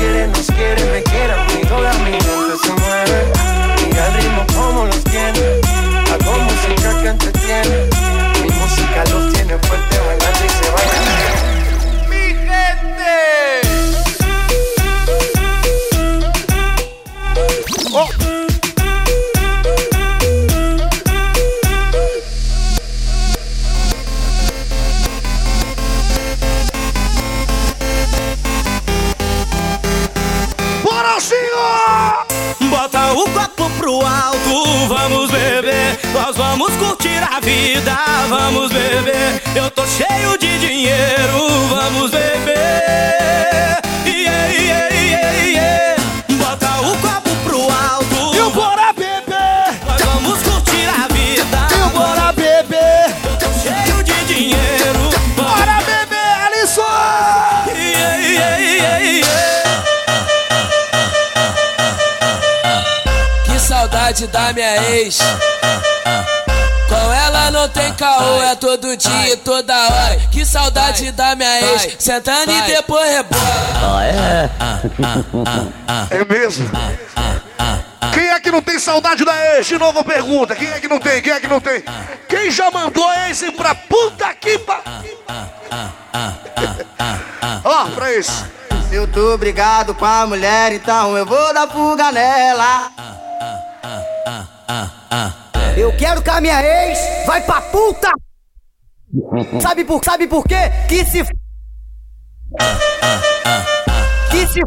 pro 33.91 34.07
alto, 34.07 34.87
vamos 34.87 35.31
beber. 35.31 35.99
Nós 36.13 36.37
vamos 36.37 36.71
curtir 36.77 37.21
a 37.29 37.41
vida, 37.41 37.99
vamos 38.29 38.71
beber. 38.71 39.43
Eu 39.55 39.69
tô 39.71 39.85
cheio 39.87 40.39
de 40.39 40.59
dinheiro, 40.59 41.49
vamos 41.69 42.11
beber. 42.13 43.81
Yeah, 44.07 44.53
yeah, 44.53 44.95
yeah, 44.95 45.45
yeah. 45.45 46.03
Bota 46.39 46.71
o 46.83 46.97
copo 46.99 47.31
pro 47.45 47.63
alto. 47.63 48.37
E 48.37 48.41
o 48.41 48.51
bora 48.51 48.90
saudade 64.11 64.27
da 64.27 64.53
minha 64.53 64.91
ex. 64.91 65.19
Com 66.89 67.13
ela 67.13 67.51
não 67.53 67.69
tem 67.69 67.93
caô, 67.95 68.43
é 68.43 68.57
todo 68.57 68.97
dia 68.97 69.33
e 69.33 69.37
toda 69.37 69.75
hora. 69.75 70.17
Que 70.33 70.45
saudade 70.45 71.13
da 71.13 71.37
minha 71.37 71.61
ex. 71.61 71.97
Sentando 71.99 72.51
e 72.51 72.63
depois 72.63 73.09
rebola. 73.09 74.05
É 76.11 76.25
mesmo? 76.25 76.69
Quem 78.13 78.29
é 78.29 78.41
que 78.41 78.51
não 78.51 78.61
tem 78.61 78.79
saudade 78.79 79.25
da 79.25 79.57
ex? 79.57 79.67
De 79.67 79.79
novo 79.79 80.03
pergunta. 80.03 80.57
Quem 80.57 80.69
é 80.69 80.81
que 80.81 80.89
não 80.89 80.99
tem? 80.99 81.23
Quem 81.23 81.33
é 81.33 81.41
que 81.41 81.49
não 81.49 81.61
tem? 81.61 81.85
Quem 82.29 82.51
já 82.51 82.71
mandou 82.71 83.09
a 83.09 83.29
ex 83.29 83.45
pra 83.57 83.75
puta 83.75 84.35
que 84.35 84.59
pa... 84.59 84.83
três. 87.95 88.45
Eu 88.91 89.07
tô 89.07 89.39
brigado 89.39 89.95
com 89.95 90.05
a 90.05 90.27
mulher, 90.27 90.73
então 90.73 91.17
eu 91.17 91.25
vou 91.25 91.55
dar 91.55 91.69
fuga 91.69 92.11
nela. 92.11 92.91
Eu 95.77 95.97
quero 95.97 96.23
que 96.23 96.31
a 96.31 96.41
minha 96.41 96.63
ex 96.63 96.99
vai 97.27 97.41
pra 97.43 97.61
puta! 97.63 98.11
Sabe 99.61 99.85
por, 99.85 100.05
sabe 100.05 100.27
por 100.27 100.45
quê? 100.45 100.71
Que 100.89 101.05
se. 101.05 101.25
Que 104.31 104.47
se. 104.47 104.61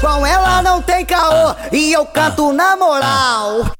Com 0.00 0.26
ela 0.26 0.60
não 0.62 0.82
tem 0.82 1.04
caô 1.06 1.54
e 1.72 1.92
eu 1.92 2.04
canto 2.06 2.52
na 2.52 2.76
moral. 2.76 3.70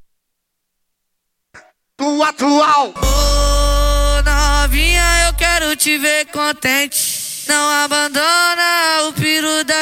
Do 1.99 2.23
atual. 2.23 2.95
Ô 2.97 4.23
novinha, 4.23 5.29
eu 5.29 5.35
quero 5.35 5.77
te 5.77 5.99
ver 5.99 6.27
contente. 6.27 7.45
Não 7.47 7.85
abandona 7.85 9.09
o 9.09 9.13
piro 9.13 9.65
da 9.65 9.80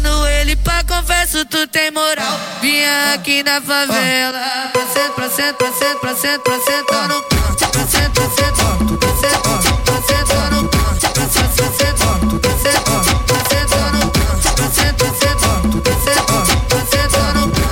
no 0.00 0.26
ele 0.26 0.56
pra 0.56 0.82
confesso 0.84 1.44
tu 1.46 1.66
tem 1.68 1.90
moral. 1.90 2.38
Vinha 2.60 3.14
aqui 3.14 3.42
na 3.42 3.60
favela. 3.60 4.38
Pra 4.72 4.86
cento, 4.86 5.12
pra 5.14 5.30
cento, 5.30 5.56
pra 5.56 5.72
cento, 5.72 5.98
pra 6.00 6.14
cento, 6.14 6.42
pra 6.42 6.58
cento 6.60 6.94
no 7.08 7.22
canto. 7.22 7.68
Pra 7.70 7.86
cento, 7.86 8.12
pra 8.12 8.28
cento, 8.30 8.98
pra 8.98 9.08
cento, 9.20 9.40
pra 9.84 10.00
cento 10.02 10.34
no 10.50 10.68
canto. 10.68 11.10
Pra 11.12 11.28
cento, 11.28 11.54
pra 11.56 11.68
cento, 11.70 12.00
pra 12.40 12.50
cento, 12.58 12.80
pra 13.26 13.40
cento 13.50 13.76
no 13.92 14.10
canto. 14.10 14.40
Pra 14.54 14.68
cento, 14.70 14.96
pra 14.96 15.12
cento, 15.20 15.44
pra 15.82 15.94
cento, 16.00 16.26
pra 16.68 16.80
cento 16.90 17.18
no 17.34 17.50
canto. 17.52 17.70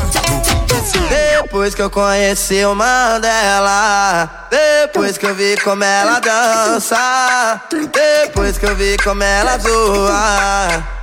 Depois 1.09 1.75
que 1.75 1.83
eu 1.83 1.91
conheci 1.91 2.65
o 2.65 2.75
Mandela, 2.75 4.47
depois 4.51 5.17
que 5.19 5.27
eu 5.27 5.35
vi 5.35 5.57
como 5.57 5.83
ela 5.83 6.21
dança, 6.21 7.61
depois 7.93 8.59
que 8.59 8.67
eu 8.67 8.77
vi 8.77 8.97
como 9.03 9.23
ela 9.23 9.59
zoa. 9.59 10.98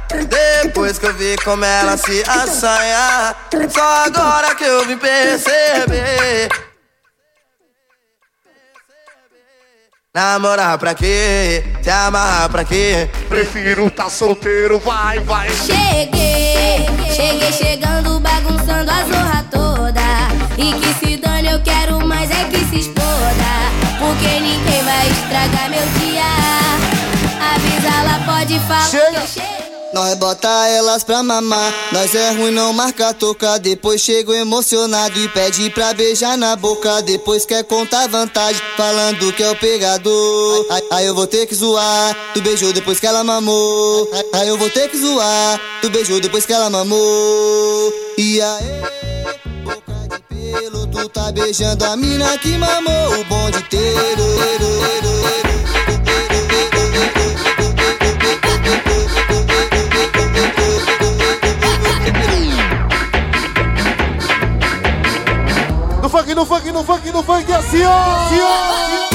Depois 0.63 0.97
que 0.99 1.05
eu 1.05 1.13
vi 1.13 1.35
como 1.43 1.65
ela 1.65 1.97
se 1.97 2.23
assanha 2.27 3.35
Só 3.69 4.05
agora 4.05 4.55
que 4.55 4.63
eu 4.63 4.85
vim 4.85 4.97
perceber 4.97 6.49
Namorar 10.15 10.77
pra 10.77 10.95
quê? 10.95 11.61
Se 11.81 11.89
amarrar 11.89 12.49
pra 12.49 12.63
quê? 12.63 13.09
Prefiro 13.27 13.91
tá 13.91 14.09
solteiro, 14.09 14.79
vai, 14.79 15.19
vai. 15.19 15.49
Cheguei, 15.49 16.85
cheguei 17.13 17.51
chegando, 17.51 18.17
bagunçando 18.21 18.89
a 18.89 19.03
zorra 19.03 19.45
toda. 19.51 20.01
E 20.57 20.71
que 20.71 21.05
se 21.05 21.17
dane, 21.17 21.49
eu 21.51 21.61
quero 21.61 21.99
mais 22.07 22.31
é 22.31 22.45
que 22.45 22.59
se 22.59 22.79
exploda. 22.79 23.51
Porque 23.99 24.39
ninguém 24.39 24.83
vai 24.85 25.05
estragar 25.09 25.69
meu 25.69 25.85
dia. 25.99 26.23
Avisa, 27.53 27.87
ela 27.99 28.25
pode 28.25 28.57
falar 28.61 28.89
que 28.89 29.17
eu 29.17 29.27
chego. 29.27 29.44
Nós 29.95 30.13
bota 30.15 30.49
elas 30.67 31.05
pra 31.05 31.23
mamar, 31.23 31.73
nós 31.93 32.13
é 32.13 32.31
ruim 32.31 32.51
não 32.51 32.73
marca 32.73 33.13
toca 33.13 33.57
Depois 33.57 34.01
chego 34.01 34.33
emocionado 34.33 35.17
e 35.17 35.29
pede 35.29 35.69
pra 35.69 35.93
beijar 35.93 36.37
na 36.37 36.53
boca. 36.53 37.01
Depois 37.01 37.45
quer 37.45 37.63
contar 37.63 38.09
vantagem, 38.09 38.61
falando 38.75 39.31
que 39.31 39.41
é 39.41 39.49
o 39.49 39.55
pegador. 39.55 40.65
Aí, 40.69 40.83
aí 40.91 41.05
eu 41.05 41.15
vou 41.15 41.25
ter 41.25 41.45
que 41.45 41.55
zoar, 41.55 42.13
tu 42.33 42.41
beijou 42.41 42.73
depois 42.73 42.99
que 42.99 43.07
ela 43.07 43.23
mamou. 43.23 44.09
Aí, 44.33 44.49
eu 44.49 44.57
vou 44.57 44.69
ter 44.69 44.89
que 44.89 44.97
zoar, 44.97 45.61
tu 45.81 45.89
beijou 45.89 46.19
depois 46.19 46.45
que 46.45 46.51
ela 46.51 46.69
mamou. 46.69 47.93
E 48.17 48.41
aí, 48.41 48.81
boca 49.63 49.93
de 50.09 50.59
pelo, 50.59 50.87
tu 50.87 51.07
tá 51.07 51.31
beijando 51.31 51.85
a 51.85 51.95
mina 51.95 52.37
que 52.37 52.57
mamou. 52.57 53.21
O 53.21 53.23
bonde 53.23 53.59
inteiro 53.59 54.25
no 66.35 66.45
funk, 66.45 66.69
no 66.71 66.83
funk, 66.83 67.11
no 67.11 67.23
funk, 67.23 67.51
assim 67.53 67.81
ó, 67.83 67.91
assim 67.91 68.39
ó. 68.41 69.14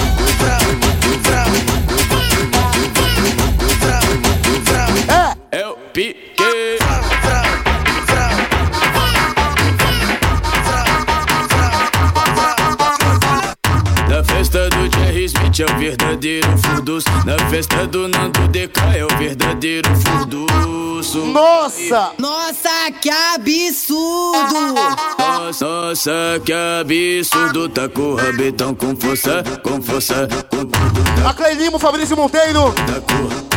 Smith 15.50 15.60
é 15.60 15.64
o 15.64 15.78
verdadeiro 15.78 16.58
furdus. 16.58 17.04
Na 17.24 17.36
festa 17.50 17.86
do 17.86 18.06
Nando 18.06 18.46
DK 18.48 18.80
é 18.96 19.04
o 19.04 19.18
verdadeiro 19.18 19.88
furduço. 19.96 21.24
Nossa! 21.26 22.12
Nossa, 22.18 22.90
que 23.00 23.10
absurdo! 23.10 24.74
Nossa, 25.18 25.64
nossa, 25.64 26.12
que 26.44 26.52
absurdo. 26.52 27.68
Tá 27.68 27.88
com 27.88 28.12
o 28.12 28.14
rabetão 28.14 28.74
com 28.74 28.94
força, 28.94 29.42
com 29.62 29.82
força, 29.82 30.28
com 30.48 30.64
tudo. 30.64 31.26
A 31.26 31.34
Clay 31.34 31.54
Lima, 31.54 31.76
o 31.76 31.80
Fabrício 31.80 32.16
Monteiro, 32.16 32.72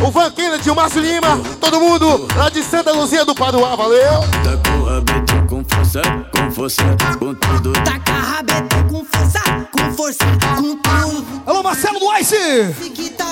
o 0.02 0.12
Van 0.12 0.32
Kennedy, 0.32 0.70
o 0.70 0.76
Márcio 0.76 1.02
Lima, 1.02 1.40
todo 1.62 1.80
mundo 1.80 2.28
lá 2.36 2.50
de 2.50 2.64
Santa 2.64 2.92
Luzia 2.92 3.24
do 3.24 3.36
Paduá, 3.36 3.76
valeu? 3.76 4.22
Tá 4.44 4.70
com 4.70 4.78
o 4.80 4.86
rabetão 4.86 5.48
com 5.48 5.64
força, 5.64 6.02
com 6.36 6.52
força, 6.52 6.84
com 7.20 7.36
tudo. 7.36 7.74
Taca 7.84 8.14
rabetão 8.14 8.88
com 8.88 9.06
força, 9.06 9.42
com 9.72 9.94
força, 9.94 10.26
com 10.26 10.76
tudo. 10.76 10.83
Alô, 11.54 11.62
Marcelo 11.62 12.00
do 12.00 12.12
Ice! 12.18 12.36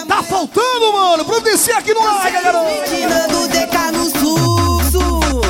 Tá 0.07 0.21
faltando, 0.21 0.93
mano! 0.93 1.25
Providencia 1.25 1.75
aqui 1.79 1.91
no 1.91 2.01
DK 3.47 3.91
no 3.93 4.05
susso. 4.11 5.41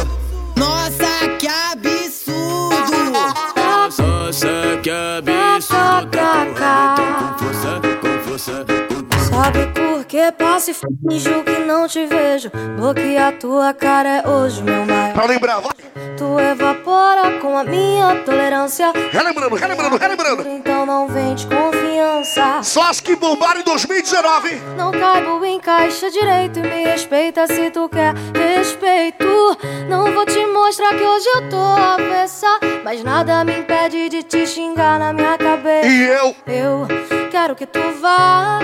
Nossa, 0.55 1.27
que 1.37 1.47
absurdo! 1.47 3.11
Nossa, 3.11 4.79
que 4.81 4.89
absurdo. 4.89 6.11
Tá 6.11 6.95
com 6.95 7.43
força, 7.43 7.81
com 7.99 8.29
força, 8.29 8.51
com 8.53 8.63
tudo. 8.63 8.70
Sabe 9.41 9.65
por 9.73 10.05
que 10.05 10.31
passo 10.33 10.69
e 10.69 10.73
finjo 10.75 11.43
que 11.43 11.65
não 11.65 11.87
te 11.87 12.05
vejo? 12.05 12.51
Bloquear 12.77 13.39
tua 13.39 13.73
cara 13.73 14.17
é 14.17 14.29
hoje 14.29 14.61
meu 14.61 14.85
maior. 14.85 15.13
Pra 15.15 15.25
lembrar, 15.25 15.59
vai. 15.59 15.73
Tu 16.15 16.39
evapora 16.39 17.39
com 17.39 17.57
a 17.57 17.63
minha 17.63 18.17
tolerância. 18.23 18.93
Relembrando, 19.11 19.55
relembrando, 19.55 19.97
relembrando. 19.97 20.47
Então 20.47 20.85
não 20.85 21.07
vem 21.07 21.33
de 21.33 21.47
confiança. 21.47 22.61
Só 22.61 22.83
as 22.83 22.99
que 22.99 23.15
bombaram 23.15 23.61
em 23.61 23.63
2019. 23.63 24.61
Não 24.77 24.91
caibo 24.91 25.43
em 25.43 25.59
caixa 25.59 26.11
direito 26.11 26.59
e 26.59 26.61
me 26.61 26.83
respeita 26.83 27.47
se 27.47 27.71
tu 27.71 27.89
quer 27.89 28.13
respeito. 28.35 29.25
Não 29.89 30.13
vou 30.13 30.23
te 30.23 30.45
mostrar 30.45 30.89
que 30.89 31.03
hoje 31.03 31.27
eu 31.27 31.49
tô 31.49 31.57
avessa, 31.57 32.59
mas 32.83 33.03
nada 33.03 33.43
me 33.43 33.57
impede 33.57 34.07
de 34.07 34.21
te 34.21 34.45
xingar 34.45 34.99
na 34.99 35.11
minha 35.11 35.35
cabeça. 35.35 35.87
E 35.87 36.03
eu? 36.03 36.35
Eu 36.45 36.87
quero 37.31 37.55
que 37.55 37.65
tu 37.65 37.79
vá. 37.99 38.59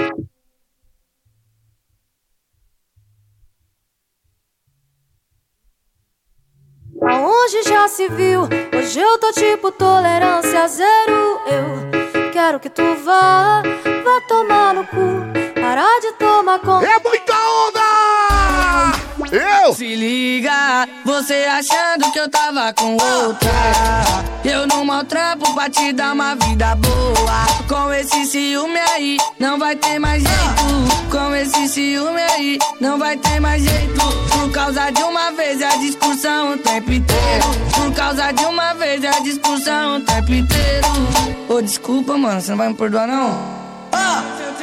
Aonde 7.17 7.63
já 7.63 7.87
se 7.87 8.07
viu? 8.09 8.43
Hoje 8.77 8.99
eu 8.99 9.17
tô 9.17 9.31
tipo 9.31 9.71
tolerância 9.71 10.67
zero. 10.67 11.41
Eu 11.47 12.29
quero 12.31 12.59
que 12.59 12.69
tu 12.69 12.83
vá, 13.03 13.63
vá 13.63 14.21
tomar 14.27 14.75
no 14.75 14.85
cu. 14.85 15.59
Parar 15.59 15.99
de 15.99 16.11
tomar 16.13 16.59
conta. 16.59 16.85
É! 16.85 17.26
Se 19.73 19.95
liga, 19.95 20.87
você 21.05 21.45
achando 21.45 22.11
que 22.11 22.19
eu 22.19 22.29
tava 22.29 22.73
com 22.73 22.93
outra. 22.93 23.51
Eu 24.45 24.65
não 24.65 24.85
maltrapo 24.85 25.53
pra 25.53 25.69
te 25.69 25.91
dar 25.91 26.13
uma 26.13 26.35
vida 26.35 26.75
boa. 26.75 27.45
Com 27.67 27.91
esse 27.93 28.25
ciúme 28.25 28.79
aí, 28.93 29.17
não 29.39 29.59
vai 29.59 29.75
ter 29.75 29.99
mais 29.99 30.23
jeito. 30.23 31.09
Com 31.11 31.35
esse 31.35 31.67
ciúme 31.67 32.21
aí, 32.21 32.57
não 32.79 32.97
vai 32.97 33.17
ter 33.17 33.39
mais 33.39 33.61
jeito. 33.61 33.99
Por 34.31 34.51
causa 34.51 34.89
de 34.89 35.03
uma 35.03 35.31
vez 35.31 35.61
a 35.61 35.75
discussão 35.77 36.53
o 36.53 36.57
tempo 36.57 36.91
inteiro. 36.91 37.45
Por 37.75 37.93
causa 37.93 38.31
de 38.31 38.45
uma 38.45 38.73
vez 38.73 39.03
a 39.03 39.19
discussão 39.19 39.97
o 39.97 40.01
tempo 40.01 40.31
inteiro. 40.33 40.87
Ô, 41.49 41.61
desculpa, 41.61 42.17
mano, 42.17 42.39
você 42.39 42.51
não 42.51 42.57
vai 42.57 42.69
me 42.69 42.75
perdoar 42.75 43.07
não? 43.07 43.66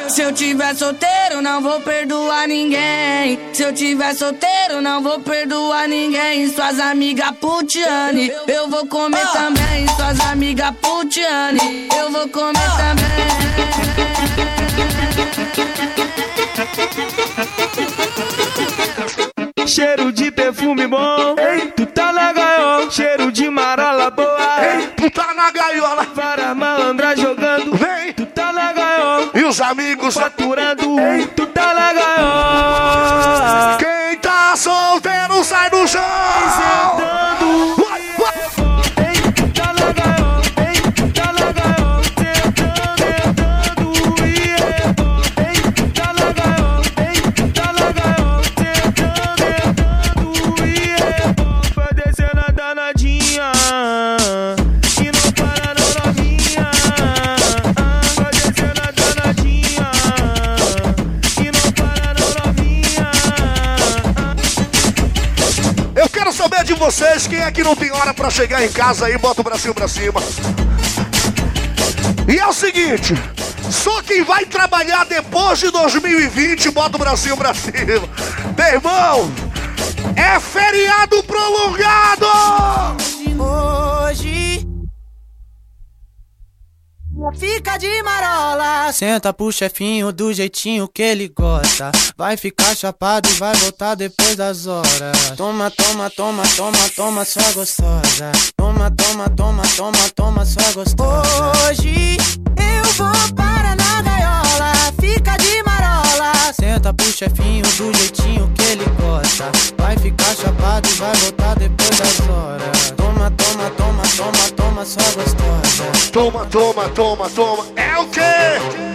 Se 0.08 0.22
eu 0.22 0.32
tiver 0.32 0.74
solteiro, 0.76 1.40
não 1.42 1.60
vou 1.60 1.80
perdoar 1.80 2.46
ninguém. 2.46 3.38
Se 3.52 3.62
eu 3.62 3.72
tiver 3.72 4.14
solteiro, 4.14 4.80
não 4.80 5.02
vou 5.02 5.18
perdoar 5.20 5.88
ninguém. 5.88 6.48
Suas 6.50 6.78
amigas 6.78 7.30
putiane, 7.40 8.30
eu 8.46 8.68
vou 8.68 8.86
comer 8.86 9.26
também. 9.32 9.86
Suas 9.96 10.20
amigas 10.20 10.72
putiane, 10.80 11.88
eu 11.98 12.10
vou 12.12 12.28
comer 12.28 12.70
também. 12.76 13.14
Cheiro 19.66 20.12
de 20.12 20.30
perfume 20.30 20.86
bom, 20.86 21.34
Ei. 21.38 21.70
tu 21.72 21.86
tá 21.86 22.12
na 22.12 22.32
gaiola. 22.32 22.90
Cheiro 22.90 23.32
de 23.32 23.48
marola 23.48 24.10
boa, 24.10 24.56
Ei. 24.60 24.86
tu 24.88 25.10
tá 25.10 25.32
na 25.34 25.50
gaiola. 25.50 26.04
Para 26.14 26.54
malandra 26.54 27.16
jogando, 27.16 27.72
os 29.54 29.60
os 29.60 29.60
amigos. 29.60 30.14
Faturando, 30.14 30.96
tu 31.36 31.46
tá 31.46 31.74
na 31.74 31.92
gaiola. 31.92 33.78
Quem 33.78 34.18
tá 34.18 34.56
solteiro 34.56 35.44
sai 35.44 35.70
do 35.70 35.86
chão. 35.86 36.02
Vai, 36.02 37.43
de 66.64 66.72
vocês 66.74 67.26
quem 67.26 67.40
é 67.40 67.50
que 67.50 67.62
não 67.62 67.76
tem 67.76 67.92
hora 67.92 68.14
pra 68.14 68.30
chegar 68.30 68.64
em 68.64 68.72
casa 68.72 69.06
aí, 69.06 69.18
bota 69.18 69.42
o 69.42 69.44
bracinho 69.44 69.74
pra 69.74 69.86
cima. 69.86 70.20
E 72.26 72.38
é 72.38 72.46
o 72.46 72.52
seguinte, 72.54 73.14
só 73.70 74.02
quem 74.02 74.24
vai 74.24 74.46
trabalhar 74.46 75.04
depois 75.04 75.58
de 75.58 75.70
2020, 75.70 76.70
bota 76.70 76.96
o 76.96 76.98
bracinho 76.98 77.36
pra 77.36 77.52
cima. 77.52 78.08
Meu 78.56 78.66
irmão, 78.66 79.32
é 80.16 80.40
feriado 80.40 81.22
prolongado! 81.24 82.23
Fica 87.38 87.76
de 87.78 88.02
marola. 88.02 88.92
Senta 88.92 89.32
pro 89.32 89.52
chefinho 89.52 90.12
do 90.12 90.32
jeitinho 90.32 90.88
que 90.88 91.02
ele 91.02 91.28
gosta. 91.28 91.90
Vai 92.16 92.36
ficar 92.36 92.76
chapado 92.76 93.28
e 93.28 93.32
vai 93.34 93.54
voltar 93.56 93.94
depois 93.94 94.36
das 94.36 94.66
horas. 94.66 95.32
Toma, 95.36 95.70
toma, 95.70 96.10
toma, 96.10 96.42
toma, 96.56 96.88
toma, 96.94 97.24
sua 97.24 97.52
gostosa. 97.52 98.32
Toma, 98.56 98.90
toma, 98.90 99.28
toma, 99.30 99.62
toma, 99.76 100.08
toma, 100.14 100.44
sua 100.44 100.72
gostosa. 100.72 101.52
Hoje 101.68 102.16
eu 102.56 102.84
vou 102.94 103.34
para 103.34 103.63
Senta 106.84 106.92
pro 106.92 107.06
chefinho 107.06 107.64
do 107.78 107.96
jeitinho 107.96 108.52
que 108.54 108.62
ele 108.62 108.84
gosta 109.00 109.50
Vai 109.78 109.96
ficar 109.96 110.34
chapado 110.36 110.86
e 110.86 110.92
vai 110.92 111.14
voltar 111.14 111.54
depois 111.54 111.88
das 111.88 112.28
horas 112.28 112.90
Toma, 112.94 113.30
toma, 113.30 113.70
toma, 113.70 114.02
toma, 114.14 114.50
toma, 114.54 114.84
sua 114.84 115.02
gostosa 115.02 115.84
Toma, 116.12 116.44
toma, 116.44 116.88
toma, 116.90 117.30
toma. 117.30 117.64
É 117.74 117.98
o 117.98 118.06
quê? 118.08 118.20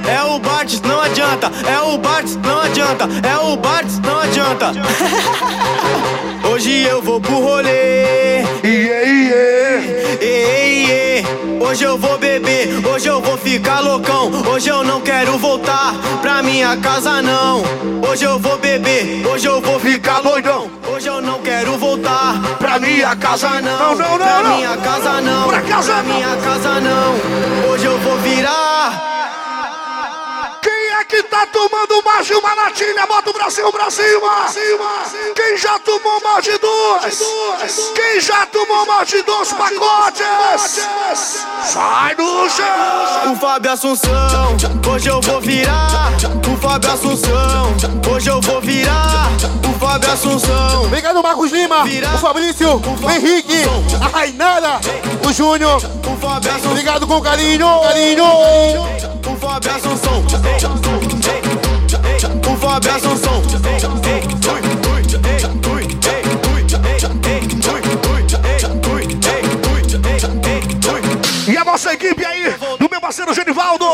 É 0.07 0.21
o 0.21 0.37
Bartz, 0.39 0.79
não 0.81 1.01
adianta. 1.01 1.51
É 1.67 1.81
o 1.81 1.97
Bartz, 1.97 2.35
não 2.37 2.61
adianta. 2.61 3.05
É 3.27 3.37
o 3.37 3.57
Bartz, 3.57 3.99
não 3.99 4.19
adianta. 4.19 4.71
Hoje 6.49 6.83
eu 6.83 7.01
vou 7.01 7.19
pro 7.19 7.39
rolê. 7.39 8.41
Iê, 8.63 9.05
iê. 9.05 10.17
Ei, 10.21 10.85
iê. 10.85 11.38
Hoje 11.69 11.83
eu 11.83 11.99
vou 11.99 12.17
beber, 12.17 12.83
hoje 12.83 13.07
eu 13.07 13.21
vou 13.21 13.37
ficar 13.37 13.81
loucão. 13.81 14.31
Hoje 14.51 14.69
eu 14.69 14.83
não 14.83 14.99
quero 15.01 15.37
voltar 15.37 15.93
pra 16.19 16.41
minha 16.41 16.75
casa, 16.77 17.21
não. 17.21 17.61
Hoje 18.09 18.23
eu 18.25 18.39
vou 18.39 18.57
beber, 18.57 19.23
hoje 19.27 19.45
eu 19.45 19.61
vou 19.61 19.79
ficar 19.79 20.19
doidão. 20.21 20.67
Hoje 20.91 21.07
eu 21.07 21.21
não 21.21 21.39
quero 21.39 21.77
voltar 21.77 22.41
Pra 22.57 22.79
minha 22.79 23.15
casa 23.15 23.61
não, 23.61 23.95
não, 23.95 24.09
não, 24.09 24.17
pra 24.17 24.41
não. 24.41 24.55
minha 24.55 24.77
casa 24.77 25.21
não. 25.21 25.47
Pra 25.47 25.61
casa 25.61 25.93
pra 25.93 26.03
não. 26.03 26.15
minha 26.15 26.35
casa 26.37 26.81
não. 26.81 27.71
Hoje 27.71 27.85
eu 27.85 27.99
vou 27.99 28.17
virar. 28.17 29.38
Que 31.39 31.45
tá 31.45 31.47
tomando 31.53 32.03
mais 32.03 32.27
de 32.27 32.33
uma 32.33 32.53
latinha? 32.53 33.05
Bota 33.07 33.29
o 33.29 33.33
bracinho 33.33 33.71
pra 33.71 33.89
cima. 33.89 34.45
Quem 35.33 35.57
já 35.57 35.79
tomou 35.79 36.19
mais 36.21 36.43
de 36.43 36.57
duas? 36.57 37.23
Quem 37.95 38.19
já 38.19 38.45
tomou 38.47 38.85
mais 38.85 39.07
de 39.07 39.21
dois 39.21 39.53
pacotes? 39.53 40.85
Sai 41.63 42.15
do 42.15 42.49
chão. 42.49 43.31
O 43.31 43.35
Fábio 43.37 43.71
Assunção, 43.71 44.57
hoje 44.91 45.09
eu 45.09 45.21
vou 45.21 45.39
virar. 45.39 46.11
O 46.51 46.57
Fábio 46.57 46.91
Assunção, 46.91 47.73
hoje 48.11 48.29
eu 48.29 48.41
vou 48.41 48.59
virar. 48.59 49.29
O 49.69 49.79
Fábio 49.79 50.11
Assunção. 50.11 50.83
Obrigado, 50.83 51.23
Marcos 51.23 51.51
Lima, 51.51 51.85
o 51.85 52.17
Fabrício, 52.17 52.75
o 52.75 53.11
Henrique, 53.11 53.63
a 54.01 54.17
Rainara, 54.17 54.81
o 55.25 55.31
Júnior. 55.31 55.77
O 55.77 56.17
Fábio 56.17 56.51
Assunção. 56.51 56.71
Obrigado 56.71 57.07
com 57.07 57.21
carinho, 57.21 57.81
carinho. 57.81 59.18
O 59.39 59.47
Fábio 59.47 59.71
Assunção. 59.71 60.21
O 62.51 62.57
Fábio 62.57 62.91
Assunção. 62.91 63.41
E 71.47 71.57
a 71.57 71.63
nossa 71.63 71.93
equipe 71.93 72.25
aí, 72.25 72.53
do 72.77 72.89
meu 72.91 72.99
parceiro 72.99 73.33
Genivaldo, 73.33 73.85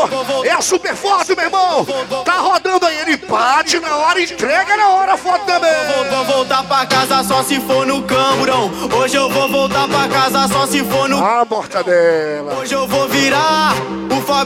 é 0.44 0.50
a 0.50 0.60
super 0.60 0.96
forte, 0.96 1.34
meu 1.36 1.44
irmão. 1.44 1.86
Tá 2.24 2.38
rodando 2.38 2.84
aí, 2.84 2.98
ele 2.98 3.16
bate 3.16 3.78
na 3.78 3.96
hora, 3.96 4.20
entrega 4.20 4.76
na 4.76 4.88
hora 4.88 5.16
foto 5.16 5.46
também. 5.46 5.70
Vou 6.10 6.24
voltar 6.24 6.64
pra 6.64 6.84
casa 6.86 7.22
só 7.22 7.42
se 7.44 7.60
for 7.60 7.86
no 7.86 8.02
camburão. 8.02 8.70
Hoje 8.98 9.16
eu 9.16 9.30
vou 9.30 9.48
voltar 9.48 9.86
pra 9.88 10.08
casa 10.08 10.48
só 10.48 10.66
se 10.66 10.82
for 10.84 11.08
no. 11.08 11.24
A 11.24 11.46
mortadela. 11.48 12.56
Hoje 12.58 12.74
eu 12.74 12.86
vou 12.86 13.08
virar 13.08 13.65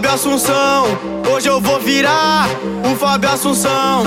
Fábio 0.01 0.15
Assunção. 0.15 0.87
Hoje 1.31 1.49
eu 1.51 1.61
vou 1.61 1.79
virar 1.79 2.49
o 2.91 2.97
Fábio 2.97 3.29
Assunção. 3.29 4.03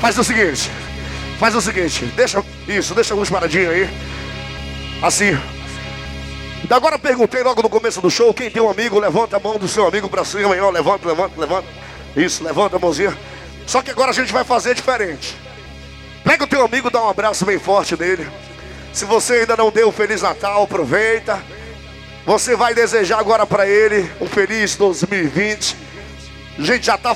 Faz 0.00 0.16
o 0.16 0.22
seguinte, 0.22 0.70
faz 1.40 1.54
o 1.56 1.60
seguinte, 1.60 2.04
deixa 2.14 2.44
isso, 2.68 2.94
deixa 2.94 3.14
alguns 3.14 3.30
paradinhos 3.30 3.70
aí. 3.70 3.90
Assim. 5.02 5.53
Da 6.68 6.76
agora 6.76 6.98
perguntei 6.98 7.42
logo 7.42 7.62
no 7.62 7.68
começo 7.68 8.00
do 8.00 8.10
show, 8.10 8.32
quem 8.32 8.50
tem 8.50 8.62
um 8.62 8.70
amigo, 8.70 8.98
levanta 8.98 9.36
a 9.36 9.40
mão 9.40 9.58
do 9.58 9.68
seu 9.68 9.86
amigo 9.86 10.08
pra 10.08 10.24
cima 10.24 10.56
ó, 10.62 10.70
levanta, 10.70 11.06
levanta, 11.06 11.38
levanta. 11.38 11.68
Isso, 12.16 12.42
levanta 12.42 12.76
a 12.76 12.78
mãozinha. 12.78 13.16
Só 13.66 13.82
que 13.82 13.90
agora 13.90 14.10
a 14.10 14.14
gente 14.14 14.32
vai 14.32 14.44
fazer 14.44 14.74
diferente. 14.74 15.36
Pega 16.22 16.44
o 16.44 16.46
teu 16.46 16.64
amigo, 16.64 16.90
dá 16.90 17.02
um 17.02 17.08
abraço 17.08 17.44
bem 17.44 17.58
forte 17.58 17.98
nele. 17.98 18.26
Se 18.94 19.04
você 19.04 19.34
ainda 19.34 19.56
não 19.56 19.70
deu 19.70 19.88
um 19.88 19.92
Feliz 19.92 20.22
Natal, 20.22 20.62
aproveita. 20.62 21.42
Você 22.24 22.56
vai 22.56 22.72
desejar 22.72 23.18
agora 23.18 23.44
pra 23.44 23.66
ele 23.66 24.10
um 24.18 24.26
feliz 24.26 24.76
2020. 24.76 25.76
A 26.58 26.62
gente 26.62 26.86
já 26.86 26.96
tá 26.96 27.14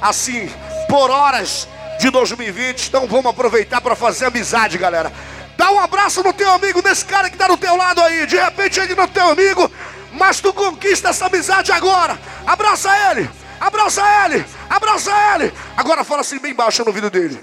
assim, 0.00 0.48
por 0.88 1.10
horas 1.10 1.68
de 2.00 2.08
2020, 2.08 2.88
então 2.88 3.06
vamos 3.06 3.26
aproveitar 3.26 3.82
para 3.82 3.94
fazer 3.94 4.26
amizade, 4.26 4.78
galera. 4.78 5.12
Dá 5.56 5.70
um 5.70 5.80
abraço 5.80 6.22
no 6.22 6.32
teu 6.32 6.50
amigo, 6.50 6.82
nesse 6.82 7.04
cara 7.04 7.30
que 7.30 7.36
tá 7.36 7.48
do 7.48 7.56
teu 7.56 7.76
lado 7.76 8.02
aí. 8.02 8.26
De 8.26 8.36
repente 8.36 8.78
ele 8.78 8.94
não 8.94 9.04
é 9.04 9.06
teu 9.06 9.28
amigo, 9.28 9.70
mas 10.12 10.40
tu 10.40 10.52
conquista 10.52 11.08
essa 11.08 11.26
amizade 11.26 11.72
agora. 11.72 12.18
Abraça 12.46 12.90
ele, 13.10 13.28
abraça 13.58 14.02
ele, 14.24 14.44
abraça 14.68 15.10
ele. 15.34 15.52
Agora 15.76 16.04
fala 16.04 16.20
assim 16.20 16.38
bem 16.38 16.54
baixo 16.54 16.82
no 16.82 16.88
ouvido 16.88 17.10
dele. 17.10 17.42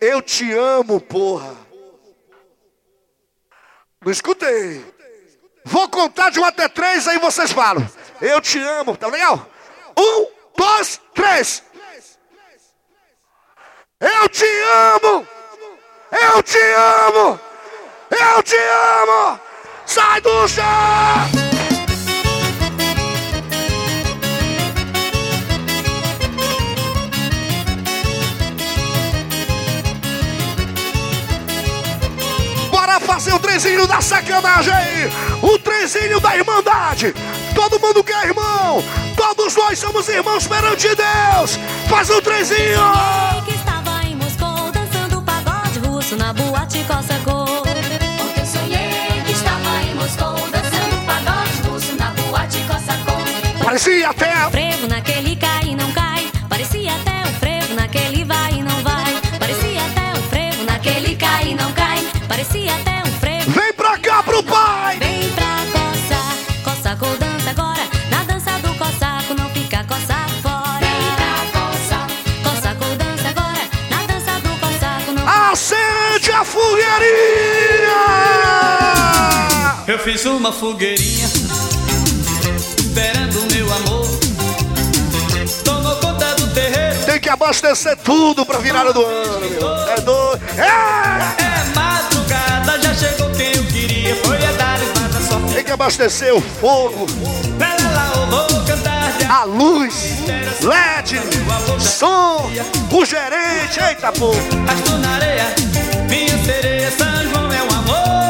Eu 0.00 0.22
te 0.22 0.52
amo, 0.52 1.00
porra. 1.00 1.54
Não 4.04 4.10
escutei. 4.10 4.84
Vou 5.64 5.88
contar 5.88 6.30
de 6.30 6.38
um 6.38 6.44
até 6.44 6.68
três, 6.68 7.08
aí 7.08 7.18
vocês 7.18 7.52
falam. 7.52 7.86
Eu 8.20 8.40
te 8.40 8.58
amo, 8.58 8.96
tá 8.96 9.08
legal? 9.08 9.46
Um, 9.98 10.26
dois, 10.56 11.00
três. 11.14 11.62
Eu 14.00 14.28
te 14.28 14.44
amo! 15.02 15.33
Eu 16.14 16.40
te 16.44 16.58
amo! 16.58 17.40
Eu 18.08 18.42
te 18.44 18.56
amo! 18.56 19.40
Sai 19.84 20.20
do 20.20 20.46
chão! 20.46 20.64
Bora 32.70 33.00
fazer 33.00 33.34
o 33.34 33.40
trenzinho 33.40 33.84
da 33.88 34.00
sacanagem 34.00 34.72
aí! 34.72 35.10
O 35.42 35.58
trenzinho 35.58 36.20
da 36.20 36.36
irmandade! 36.36 37.12
Todo 37.56 37.80
mundo 37.80 38.04
que 38.04 38.12
é 38.12 38.26
irmão! 38.26 38.84
Todos 39.16 39.56
nós 39.56 39.80
somos 39.80 40.08
irmãos 40.08 40.46
perante 40.46 40.88
Deus! 40.94 41.58
Faz 41.88 42.08
o 42.08 42.22
trenzinho! 42.22 42.78
Na 46.16 46.32
boate 46.32 46.84
Costa 46.84 47.14
Cor. 47.24 47.48
Ontem 47.48 48.40
eu 48.40 48.46
sonhei 48.46 49.22
que 49.24 49.32
estava 49.32 49.82
em 49.82 49.94
Moscou 49.94 50.34
dançando 50.50 51.06
pagode 51.06 51.68
russo 51.68 51.96
na 51.96 52.10
boate 52.10 52.58
Costa 52.62 52.94
Cor. 53.04 53.64
Parecia 53.64 54.10
até 54.10 54.32
frevo 54.50 54.86
naquele 54.88 55.36
cai 55.36 55.74
Uma 80.24 80.50
fogueirinha 80.52 81.26
Esperando 82.78 83.54
meu 83.54 83.72
amor 83.74 84.08
Tomou 85.62 85.94
conta 85.96 86.34
do 86.36 86.46
terreiro 86.48 86.96
Tem 87.04 87.20
que 87.20 87.28
abastecer 87.28 87.96
tudo 87.98 88.46
pra 88.46 88.58
virada 88.58 88.92
do 88.92 89.04
ano, 89.04 89.50
meu. 89.50 89.68
É 89.88 90.00
doido. 90.00 90.40
É! 90.56 91.42
É 91.42 91.74
madrugada, 91.74 92.80
já 92.80 92.94
chegou 92.94 93.30
quem 93.32 93.54
eu 93.54 93.64
queria 93.66 94.16
Foi 94.24 94.36
a 94.36 94.52
dar 94.52 94.82
espada 94.82 95.20
sorte 95.28 95.54
Tem 95.54 95.64
que 95.64 95.72
abastecer 95.72 96.34
o 96.34 96.40
fogo, 96.40 97.06
Pera 97.58 97.90
lá, 97.92 98.12
eu 98.16 98.26
vou 98.26 98.64
cantar 98.64 99.04
a 99.28 99.44
luz, 99.44 100.18
LED, 100.62 101.20
som, 101.80 102.50
o 102.92 103.04
gerente, 103.04 103.80
eita 103.80 104.12
pô. 104.12 104.32
Arrastou 104.68 104.98
na 104.98 105.14
areia 105.14 105.46
Minha 106.08 106.44
sereia, 106.44 106.90
São 106.90 107.30
João 107.30 107.52
é 107.52 107.62
um 107.62 107.78
amor 107.78 108.23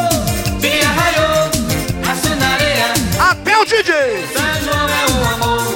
o 3.64 3.66
DJ. 3.66 3.94
É 3.94 5.10
um 5.10 5.24
amor 5.32 5.74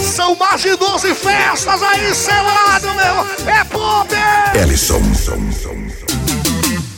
São 0.00 0.36
mais 0.36 0.60
de 0.60 0.76
12 0.76 1.14
festas 1.14 1.82
aí 1.82 2.14
selado, 2.14 2.86
meu. 2.94 3.52
É 3.52 3.64
pop! 3.64 4.14
Ellison. 4.54 5.00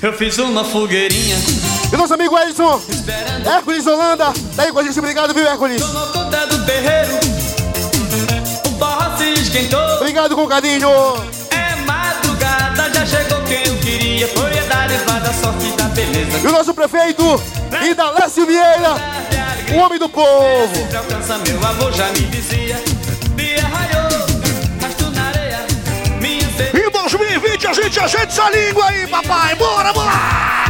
Eu 0.03 0.14
fiz 0.14 0.38
uma 0.38 0.64
fogueirinha 0.64 1.36
E 1.92 1.96
nosso 1.96 2.14
amigo 2.14 2.38
Edson, 2.38 2.80
Hércules 3.44 3.86
Holanda, 3.86 4.32
tá 4.57 4.62
aí 4.62 4.72
com 4.72 4.78
a 4.78 4.82
gente, 4.82 4.98
obrigado, 4.98 5.34
viu, 5.34 5.46
Hércules? 5.46 5.82
Tomou 5.82 6.07
conta 6.07 6.46
do 6.46 6.64
terreiro 6.64 7.20
O 8.66 8.70
barro 8.70 9.18
se 9.18 9.30
esquentou 9.34 9.96
Obrigado 9.96 10.34
com 10.34 10.46
carinho. 10.46 11.39
Queria 14.70 14.70
Foi 14.70 14.76
a 14.76 14.86
dar 14.86 14.94
espada 14.94 15.32
sorte 15.32 15.76
da 15.76 15.84
beleza 15.84 16.38
E 16.38 16.46
o 16.46 16.52
nosso 16.52 16.74
prefeito, 16.74 17.42
Indalécio 17.90 18.46
Vieira, 18.46 18.94
o 19.74 19.78
homem 19.78 19.98
do 19.98 20.08
povo. 20.08 20.88
Alcança 20.96 21.38
meu 21.38 21.66
avô, 21.66 21.90
já 21.92 22.06
me 22.08 22.20
dizia 22.26 22.76
Dia 23.36 23.66
raiou, 23.66 24.08
rasto 24.80 25.10
na 25.10 25.28
areia 25.28 25.66
Minha 26.20 26.48
sede 26.56 26.78
Em 26.78 26.90
2020 26.90 27.66
a 27.66 27.72
gente 27.72 28.00
ajeita 28.00 28.26
essa 28.26 28.50
língua 28.50 28.86
aí, 28.86 29.06
papai. 29.06 29.54
Bora, 29.56 29.92
bora! 29.92 30.69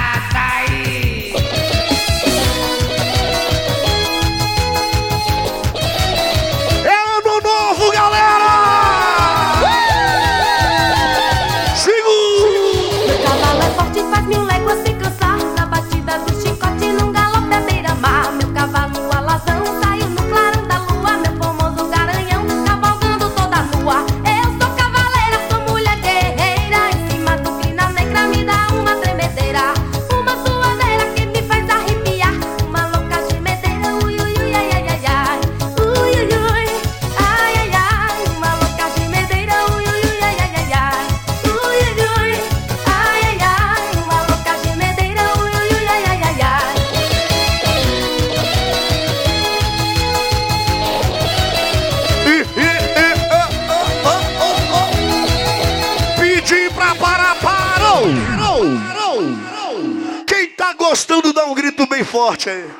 Aí. 62.51 62.70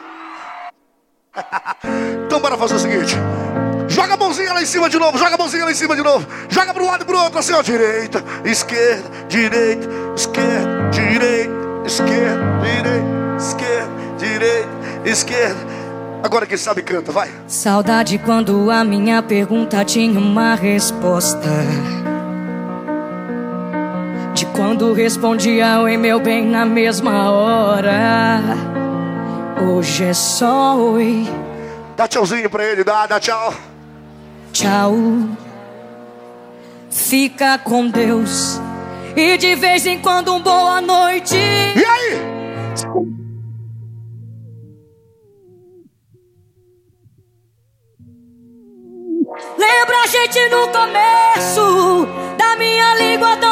então 2.27 2.41
bora 2.41 2.57
fazer 2.57 2.75
o 2.75 2.79
seguinte. 2.79 3.17
Joga 3.89 4.15
a 4.15 4.17
mãozinha 4.17 4.53
lá 4.53 4.63
em 4.63 4.67
cima 4.67 4.89
de 4.89 4.99
novo, 4.99 5.19
joga 5.19 5.35
a 5.35 5.39
mãozinha 5.39 5.65
lá 5.65 5.71
em 5.73 5.75
cima 5.75 5.97
de 5.97 6.03
novo. 6.03 6.27
Joga 6.49 6.73
pro 6.73 6.87
lado 6.87 7.03
e 7.03 7.05
pro 7.05 7.19
outro, 7.19 7.39
assim, 7.39 7.53
ó. 7.53 7.61
Direita, 7.61 8.25
esquerda, 8.45 9.11
direita, 9.29 9.89
esquerda, 10.15 10.91
direita, 10.91 11.53
esquerda, 11.85 12.61
direita, 12.63 13.37
esquerda, 13.37 13.91
direita, 14.17 14.69
esquerda. 15.05 15.81
Agora 16.23 16.47
quem 16.47 16.57
sabe 16.57 16.83
canta, 16.83 17.11
vai. 17.11 17.31
Saudade 17.49 18.19
quando 18.19 18.71
a 18.71 18.85
minha 18.85 19.23
pergunta 19.23 19.85
tinha 19.85 20.19
uma 20.21 20.55
resposta. 20.55 21.49
De 24.35 24.47
quando 24.47 24.93
respondia 24.93 25.81
oi 25.81 25.97
meu 25.97 26.21
bem 26.21 26.47
na 26.47 26.65
mesma 26.65 27.31
hora. 27.31 28.80
Hoje 29.63 30.05
é 30.05 30.15
só 30.15 30.77
oi, 30.77 31.27
Dá 31.97 32.09
tchauzinho 32.09 32.49
pra 32.49 32.65
ele, 32.65 32.83
dá, 32.83 33.07
dá 33.07 33.21
tchau. 33.21 33.53
tchau. 34.53 34.95
Fica 36.91 37.59
com 37.59 37.89
Deus. 37.89 38.59
E 39.15 39.37
de 39.37 39.55
vez 39.55 39.85
em 39.87 39.99
quando 40.01 40.33
um 40.35 40.41
boa 40.41 40.81
noite. 40.81 41.37
E 41.37 41.85
aí? 41.85 43.21
Lembra 49.59 49.97
a 50.03 50.07
gente 50.07 50.49
no 50.49 50.69
começo 50.69 52.07
da 52.37 52.57
minha 52.57 52.95
língua 52.95 53.37
dando 53.37 53.50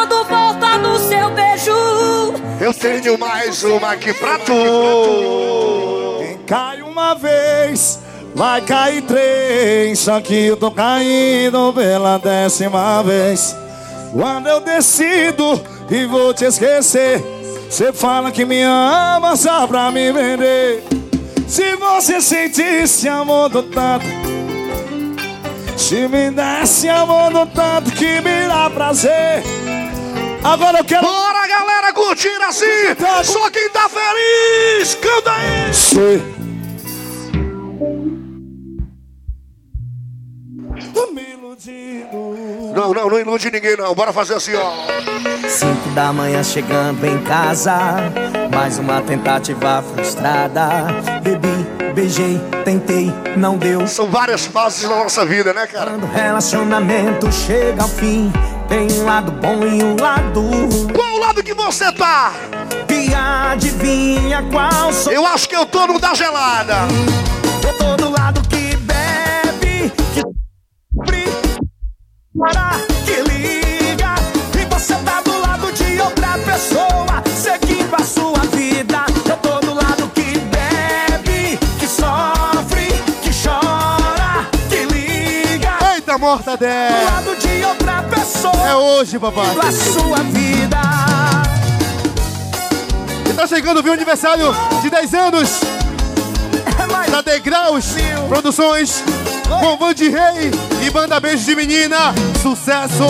seu 1.28 1.34
beijo. 1.34 2.34
Eu 2.60 2.74
tenho 2.74 3.18
mais 3.18 3.62
uma 3.62 3.92
aqui 3.92 4.12
pra 4.14 4.38
tu. 4.38 6.18
Quem 6.18 6.38
cai 6.46 6.82
uma 6.82 7.14
vez, 7.14 8.00
vai 8.34 8.60
cair 8.62 9.02
três. 9.02 9.98
Só 9.98 10.20
que 10.20 10.46
eu 10.46 10.56
tô 10.56 10.70
caindo 10.70 11.72
pela 11.74 12.18
décima 12.18 13.02
vez. 13.02 13.54
Quando 14.12 14.48
eu 14.48 14.60
decido 14.60 15.60
e 15.90 16.06
vou 16.06 16.32
te 16.32 16.44
esquecer, 16.44 17.22
você 17.68 17.92
fala 17.92 18.30
que 18.30 18.44
me 18.44 18.62
ama 18.62 19.36
só 19.36 19.66
pra 19.66 19.90
me 19.90 20.10
vender. 20.12 20.82
Se 21.46 21.76
você 21.76 22.20
sentisse 22.20 23.08
amor 23.08 23.48
do 23.48 23.62
tanto, 23.62 24.06
se 25.76 26.06
me 26.08 26.30
desse 26.30 26.88
amor 26.88 27.32
do 27.32 27.46
tanto 27.46 27.90
que 27.92 28.20
me 28.20 28.46
dá 28.46 28.70
prazer. 28.70 29.42
Agora 30.48 30.78
eu 30.78 30.84
quero. 30.84 31.02
Bora, 31.02 31.46
galera, 31.46 31.92
curtir 31.92 32.40
assim. 32.48 32.64
Só 33.22 33.50
quem 33.50 33.68
tá 33.68 33.86
feliz, 33.88 34.94
canta 34.94 35.30
aí. 35.30 35.74
Sei. 35.74 36.38
Não, 42.74 42.94
não, 42.94 43.10
não 43.10 43.18
ilude 43.18 43.50
ninguém, 43.50 43.76
não. 43.76 43.94
Bora 43.94 44.10
fazer 44.10 44.34
assim, 44.34 44.54
ó. 44.54 44.72
Cinco 45.48 45.90
da 45.90 46.12
manhã 46.12 46.42
chegando 46.42 47.04
em 47.04 47.22
casa, 47.24 47.76
mais 48.54 48.78
uma 48.78 49.02
tentativa 49.02 49.82
frustrada. 49.82 50.86
Bebi, 51.22 51.92
beijei, 51.94 52.40
tentei, 52.64 53.12
não 53.36 53.58
deu. 53.58 53.86
São 53.86 54.06
várias 54.06 54.46
fases 54.46 54.88
na 54.88 54.96
nossa 54.96 55.26
vida, 55.26 55.52
né, 55.52 55.66
cara? 55.66 55.90
Quando 55.90 56.04
o 56.04 56.12
relacionamento 56.12 57.30
chega 57.32 57.82
ao 57.82 57.88
fim, 57.88 58.32
tem 58.68 58.86
um 58.92 59.04
lado 59.04 59.32
bom 59.32 59.64
e 59.64 59.82
um 59.82 59.96
lado 59.98 60.40
ruim. 60.40 60.86
Qual 60.94 61.14
o 61.14 61.18
lado 61.18 61.42
que 61.42 61.54
você 61.54 61.90
tá? 61.92 62.34
E 62.90 63.14
adivinha 63.14 64.42
qual 64.50 64.92
sou? 64.92 65.12
Eu 65.12 65.26
acho 65.26 65.48
que 65.48 65.56
eu 65.56 65.64
tô 65.64 65.86
no 65.86 65.98
da 65.98 66.14
gelada. 66.14 66.74
Eu 67.66 67.76
tô 67.78 67.96
do 67.96 68.10
lado 68.10 68.40
que 68.48 68.76
bebe, 68.76 69.90
que 70.12 70.20
sofre, 70.20 71.24
para 72.38 72.72
que 73.06 73.22
liga. 73.22 74.14
E 74.60 74.64
você 74.66 74.94
tá 74.96 75.22
do 75.22 75.40
lado 75.40 75.72
de 75.72 76.00
outra 76.00 76.38
pessoa, 76.38 77.22
seguindo 77.34 77.94
a 77.94 78.04
sua 78.04 78.27
Dedé. 86.36 86.88
Do 86.90 87.04
lado 87.04 87.36
de 87.36 87.64
outra 87.64 88.02
pessoa. 88.02 88.68
É 88.68 88.74
hoje, 88.74 89.18
papai. 89.18 89.46
A 89.46 89.72
sua 89.72 90.18
vida. 90.24 90.78
E 93.28 93.32
tá 93.32 93.46
chegando, 93.46 93.82
viu, 93.82 93.92
aniversário 93.92 94.54
de 94.82 94.90
10 94.90 95.14
anos. 95.14 95.60
Da 97.10 97.22
Degraus 97.22 97.94
Produções. 98.28 99.02
Com 99.48 99.78
Van 99.78 99.94
de 99.94 100.10
Rei 100.10 100.50
e 100.86 100.90
Banda 100.90 101.18
Beijo 101.18 101.44
de 101.44 101.56
Menina. 101.56 102.14
Sucesso! 102.42 103.06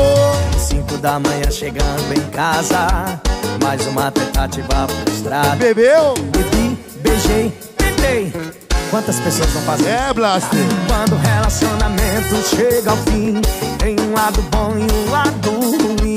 Cinco 0.57 0.97
da 0.99 1.19
manhã 1.19 1.51
chegando 1.51 2.13
em 2.17 2.31
casa. 2.31 3.21
Mais 3.63 3.85
uma 3.89 4.11
tentativa 4.13 4.87
frustrada. 4.87 5.57
Bebeu? 5.57 6.15
Bebi, 6.15 6.79
beijei, 7.03 7.53
tentei. 7.77 8.68
Quantas 8.91 9.21
pessoas 9.21 9.53
não 9.55 9.63
fazem? 9.63 9.87
É, 9.87 10.13
Blaster. 10.15 10.59
Quando 10.87 11.15
o 11.15 11.19
relacionamento 11.19 12.35
chega 12.49 12.91
ao 12.91 12.97
fim, 12.99 13.41
tem 13.79 13.97
um 14.01 14.15
lado 14.15 14.41
bom 14.43 14.75
e 14.79 14.83
um 14.93 15.11
lado 15.11 15.51
ruim. 15.51 16.17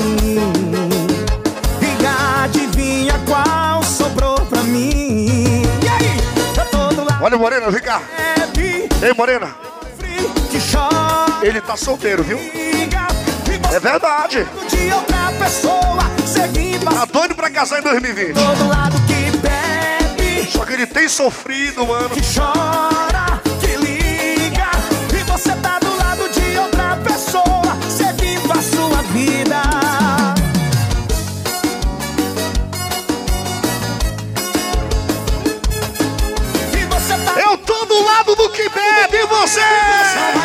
E 1.80 2.06
adivinha 2.42 3.14
qual 3.26 3.82
sobrou 3.82 4.40
pra 4.46 4.62
mim? 4.62 5.62
E 5.82 5.88
aí? 5.88 6.16
Eu 6.56 6.64
tô 6.66 6.88
do 6.94 7.04
lado 7.04 7.22
Olha 7.22 7.36
Morena, 7.36 7.70
vem 7.70 7.82
cá. 7.82 8.00
Ei, 9.02 9.12
Morena. 9.16 9.54
Ele 11.42 11.60
tá 11.60 11.76
solteiro, 11.76 12.22
viu? 12.22 12.38
É 12.38 13.80
verdade. 13.80 14.46
Tá 16.84 17.04
doido 17.06 17.34
pra 17.34 17.50
casar 17.50 17.80
em 17.80 17.82
2020. 17.82 18.34
Todo 18.34 18.68
lado 18.68 18.96
que 19.06 19.21
Só 20.50 20.64
que 20.64 20.72
ele 20.72 20.86
tem 20.86 21.08
sofrido, 21.08 21.86
mano. 21.86 22.10
que 22.10 22.20
chora, 22.34 23.40
que 23.60 23.76
liga. 23.76 24.70
E 25.18 25.22
você 25.30 25.52
tá 25.56 25.78
do 25.78 25.96
lado 25.96 26.28
de 26.30 26.58
outra 26.58 26.96
pessoa, 26.96 27.76
seguindo 27.88 28.52
a 28.52 28.62
sua 28.62 29.02
vida. 29.12 29.62
E 36.74 36.84
você 36.84 37.14
tá 37.24 37.40
Eu 37.40 37.58
tô 37.58 37.84
do 37.86 38.02
lado 38.04 38.34
do 38.36 38.50
que 38.50 38.68
bebe, 38.68 39.16
e 39.16 39.26
você? 39.26 39.60
Vai 40.34 40.41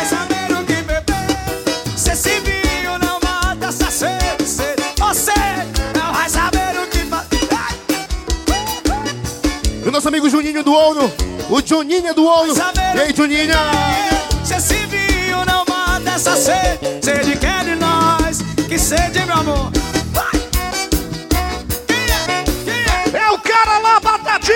amigo 10.28 10.30
Juninho 10.30 10.62
do 10.62 10.72
Ouro. 10.72 11.12
O 11.48 11.66
Juninho 11.66 12.14
do 12.14 12.24
Ouro. 12.24 12.52
E 12.94 13.00
aí, 13.00 13.14
Juninho? 13.14 13.54
Se 14.44 14.60
se 14.60 14.86
viu, 14.86 15.44
não 15.46 15.64
mata 15.64 16.10
essa 16.10 16.36
sede. 16.36 16.78
Sede 17.02 17.36
que 17.36 17.46
é 17.46 17.64
de 17.64 17.74
nós, 17.76 18.38
que 18.68 18.78
sede, 18.78 19.24
meu 19.24 19.36
amor. 19.36 19.72
É 23.12 23.30
o 23.30 23.38
cara 23.38 23.78
lá, 23.78 24.00
batatinha! 24.00 24.54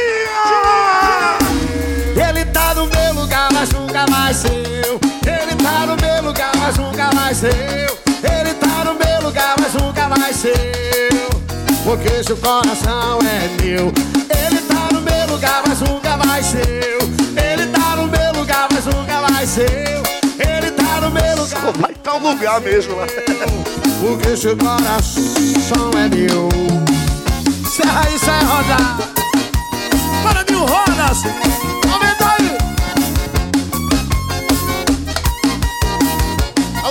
Ele 2.29 2.45
tá 2.47 2.75
no 2.75 2.87
meu 2.87 3.15
lugar, 3.15 3.51
mas 3.53 3.71
nunca 3.71 4.07
vai 4.07 4.35
ser 4.35 4.85
eu. 4.87 5.01
Ele 5.27 5.57
tá 5.57 5.87
no 5.87 5.97
meu 5.97 6.23
lugar, 6.23 6.53
mas 6.59 6.77
nunca 6.77 7.11
vai 7.11 7.35
ser 7.35 7.89
eu. 7.89 7.99
Ele 8.31 8.55
tá 8.55 8.85
no 8.85 8.95
meu 8.95 9.23
lugar, 9.23 9.55
mas 9.59 9.75
nunca 9.75 10.09
vai 10.09 10.33
ser 10.33 11.11
eu. 11.13 11.31
Porque 11.85 12.23
seu 12.23 12.37
coração 12.37 13.19
é 13.23 13.63
meu. 13.63 13.93
Ele 14.31 14.61
tá 14.63 14.89
no 14.93 15.01
meu 15.01 15.02
lugar, 15.33 15.63
mas 15.67 15.81
nunca 15.81 16.17
vai 16.19 16.43
ser 16.43 16.69
eu. 16.69 16.99
Ele 17.43 17.67
tá 17.69 17.97
no 17.97 18.07
meu 18.07 18.33
lugar, 18.33 18.69
mas 18.71 18.85
nunca 18.85 19.21
vai 19.23 19.47
ser 19.47 19.71
eu. 19.89 20.03
Ele 20.39 20.71
tá 20.73 21.01
no 21.01 21.11
meu 21.11 21.37
lugar. 21.37 21.73
Vai 21.79 21.95
tá 21.95 22.15
o 22.15 22.19
lugar 22.19 22.61
mesmo 22.61 22.97
lá. 22.97 23.07
Porque 24.01 24.37
seu 24.37 24.57
coração 24.57 25.91
é 25.97 26.09
meu. 26.15 26.49
Serra 27.71 28.03
aí, 28.07 28.19
Serra 28.19 28.45
Roda. 28.45 28.77
Para 30.23 30.45
mil 30.51 30.67
rodas. 30.67 31.23
Aumenta 31.91 32.12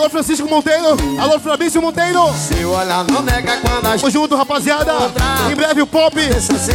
Alô, 0.02 0.10
Francisco 0.10 0.50
Monteiro. 0.50 0.98
Alô, 1.20 1.40
Fabrício 1.40 1.80
Monteiro. 1.80 2.34
Seu 2.34 2.72
olhar 2.72 3.04
não 3.04 3.22
nega 3.22 3.58
quando 3.58 3.86
a 3.86 3.96
Tamo 3.96 4.10
junto, 4.10 4.36
rapaziada. 4.36 4.92
Em 5.52 5.56
breve 5.56 5.84
o 5.84 5.86
pop. 5.86 6.18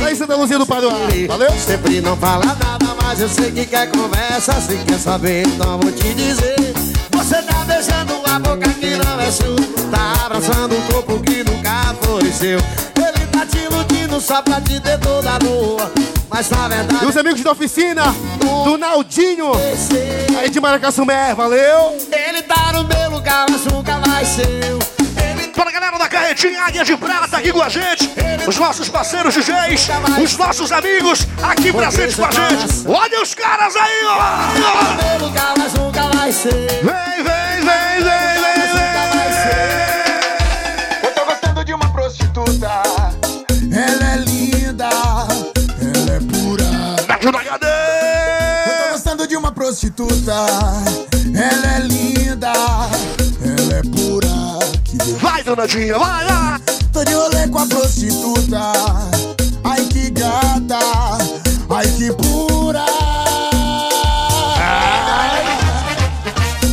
Lá 0.00 0.12
em 0.12 0.14
Santa 0.14 0.36
Luzia 0.36 0.56
do 0.60 0.64
Paraná. 0.64 0.94
Valeu? 1.26 1.50
Sempre 1.58 2.00
não 2.00 2.16
fala 2.16 2.44
nada, 2.44 2.94
mas 3.02 3.20
eu 3.20 3.28
sei 3.28 3.50
que 3.50 3.66
quer 3.66 3.90
conversa. 3.90 4.52
Se 4.60 4.76
quer 4.76 4.98
saber, 5.00 5.44
então 5.44 5.76
vou 5.80 5.90
te 5.90 6.14
dizer. 6.14 6.54
Você 7.10 7.42
tá 7.42 7.64
beijando 7.64 8.14
a 8.32 8.38
boca 8.38 8.68
que 8.74 8.94
não 8.94 9.20
é 9.20 9.30
sua. 9.32 9.56
Tá 9.90 10.26
abraçando 10.26 10.76
um 10.76 10.82
corpo 10.82 11.18
que 11.18 11.42
nunca 11.42 11.96
foi 12.02 12.30
seu. 12.30 12.60
Ele 12.60 13.26
tá 13.32 13.44
te 13.44 13.58
iludindo 13.58 14.20
só 14.20 14.40
pra 14.40 14.60
te 14.60 14.78
ter 14.78 15.00
toda 15.00 15.36
boa. 15.40 15.90
Mas 16.28 16.50
na 16.50 16.68
verdade. 16.68 17.04
E 17.04 17.08
os 17.08 17.16
amigos 17.16 17.40
da 17.42 17.52
oficina. 17.52 18.02
Do 18.64 18.76
Naldinho. 18.76 19.52
Aí 20.38 20.50
de 20.50 20.60
Maracaçumé. 20.60 21.34
Valeu? 21.34 21.96
Ele 22.12 22.42
tá 22.42 22.72
no 22.72 22.84
meu 22.84 23.10
lugar, 23.10 23.46
mas 23.50 23.64
nunca 23.66 23.98
vai 24.00 24.24
ser 24.24 24.48
eu. 24.64 24.78
Para 25.54 25.70
a 25.70 25.72
galera 25.72 25.98
da 25.98 26.08
carretinha 26.08 26.62
Águia 26.62 26.84
de 26.84 26.96
Prata 26.96 27.38
aqui 27.38 27.50
com 27.52 27.62
a 27.62 27.68
gente. 27.68 28.10
Os 28.46 28.58
nossos 28.58 28.88
parceiros 28.88 29.32
DJs. 29.34 29.88
Os 30.22 30.36
nossos 30.36 30.70
amigos 30.70 31.26
aqui 31.42 31.72
presentes 31.72 32.16
com 32.16 32.26
a 32.26 32.30
gente. 32.30 32.86
Olha 32.86 33.22
os 33.22 33.34
caras 33.34 33.74
aí, 33.74 34.04
ó. 34.04 34.16
No 34.58 35.18
meu 35.18 35.28
lugar, 35.28 35.54
mas 35.56 35.72
nunca 35.74 36.02
vai 36.10 36.30
ser. 36.32 36.50
Vem, 36.50 37.24
vem, 37.24 37.64
vem, 37.64 38.02
vem, 38.04 38.34
vem, 38.42 38.62
vem. 38.74 38.92
Eu 41.02 41.14
tô 41.14 41.24
gostando 41.24 41.64
de 41.64 41.72
uma 41.72 41.88
prostituta. 41.90 42.82
Prostituta. 49.66 50.46
Ela 51.34 51.76
é 51.76 51.80
linda, 51.80 52.52
ela 52.52 53.74
é 53.74 53.82
pura. 53.82 54.28
Vai, 55.20 55.42
donadinha, 55.42 55.98
vai 55.98 56.24
lá. 56.24 56.60
Tô 56.92 57.02
de 57.04 57.12
rolê 57.12 57.48
com 57.48 57.58
a 57.58 57.66
prostituta. 57.66 58.60
Ai 59.64 59.84
que 59.86 60.10
gata, 60.10 60.78
ai 61.68 61.88
que 61.96 62.12
pura. 62.12 62.84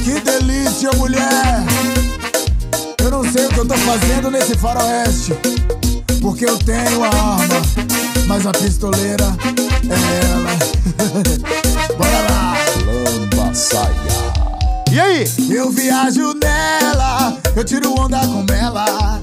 Que 0.03 0.19
delícia, 0.19 0.91
mulher. 0.91 1.65
Eu 2.99 3.09
não 3.09 3.23
sei 3.23 3.47
o 3.47 3.49
que 3.49 3.59
eu 3.59 3.67
tô 3.67 3.75
fazendo 3.75 4.29
nesse 4.29 4.55
faroeste. 4.55 5.33
Porque 6.21 6.45
eu 6.45 6.59
tenho 6.59 7.03
a 7.03 7.07
arma, 7.07 7.61
mas 8.27 8.45
a 8.45 8.51
pistoleira 8.51 9.35
é 9.89 10.25
ela. 10.31 11.93
Saia. 13.53 13.93
E 14.91 14.99
aí? 14.99 15.25
Eu 15.47 15.69
viajo 15.69 16.33
nela, 16.33 17.37
eu 17.55 17.63
tiro 17.63 17.93
onda 17.99 18.19
com 18.19 18.45
ela. 18.51 19.21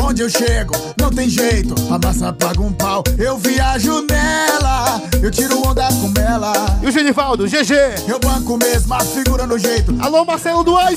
Onde 0.00 0.22
eu 0.22 0.30
chego, 0.30 0.72
não 1.00 1.10
tem 1.10 1.28
jeito, 1.28 1.74
a 1.92 1.98
massa 1.98 2.32
paga 2.32 2.60
um 2.60 2.72
pau. 2.72 3.02
Eu 3.18 3.36
viajo 3.36 4.06
nela, 4.08 5.02
eu 5.20 5.30
tiro 5.30 5.66
onda 5.66 5.88
com 5.88 6.20
ela. 6.20 6.52
E 6.82 6.86
o 6.86 6.92
Genivaldo, 6.92 7.46
GG. 7.48 7.74
Eu 8.06 8.20
banco 8.20 8.56
mesmo, 8.56 8.94
a 8.94 9.00
figura 9.00 9.44
no 9.44 9.58
jeito. 9.58 9.96
Alô, 10.00 10.24
Marcelo 10.24 10.62
do 10.62 10.72
luxar. 10.72 10.94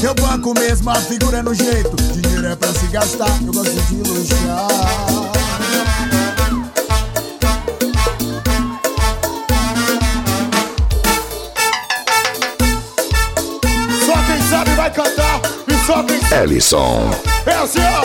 Eu 0.00 0.14
banco 0.14 0.54
mesmo, 0.54 0.90
a 0.90 0.94
figura 0.96 1.42
no 1.42 1.54
jeito. 1.54 1.96
Dinheiro 1.96 2.46
é 2.46 2.54
pra 2.54 2.72
se 2.72 2.86
gastar, 2.86 3.36
eu 3.44 3.52
gosto 3.52 3.72
de 3.72 3.96
luxar. 4.08 5.11
Só 15.86 15.94
sabe. 15.94 16.20
Ellison. 16.42 17.10
É 17.46 17.54
assim, 17.54 17.80
ó. 17.80 18.04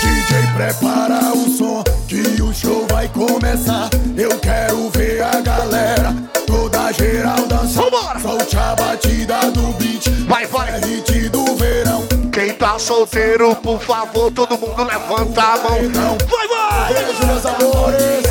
DJ, 0.00 0.46
prepara 0.54 1.32
o 1.34 1.50
som 1.50 1.84
que 2.08 2.42
o 2.42 2.52
show 2.54 2.86
vai 2.90 3.08
começar. 3.08 3.90
Eu 4.16 4.38
quero 4.38 4.90
ver 4.90 5.22
a 5.22 5.40
galera 5.40 6.14
toda 6.46 6.92
geral 6.92 7.46
dançar. 7.46 7.84
Vambora! 7.84 8.20
Solte 8.20 8.56
a 8.56 8.74
batida 8.74 9.38
do 9.50 9.72
beat. 9.74 10.08
Vai, 10.26 10.46
vai. 10.46 10.70
É 10.70 10.86
hit 10.86 11.28
do 11.28 11.54
verão. 11.56 12.06
Quem 12.32 12.54
tá 12.54 12.78
solteiro, 12.78 13.54
por 13.56 13.80
favor, 13.80 14.30
todo 14.32 14.56
mundo 14.58 14.84
levanta 14.84 15.42
a 15.42 15.56
mão. 15.58 15.80
Vai, 16.28 16.48
vai! 16.48 16.94
Beijo, 16.94 17.26
meus 17.26 17.46
amores. 17.46 18.22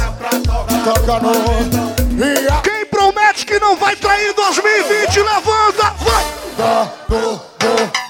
Toca 0.84 1.20
no. 1.20 2.00
E 2.20 2.62
Quem 2.64 2.86
promete 2.88 3.45
que 3.45 3.60
não 3.60 3.76
vai 3.76 3.95
trair 3.95 4.32
em 4.32 4.34
2020, 4.34 5.20
levanta! 5.20 5.93
Vai! 6.00 6.26
Dá, 6.58 6.91
do, 7.08 7.36
do, 7.36 8.09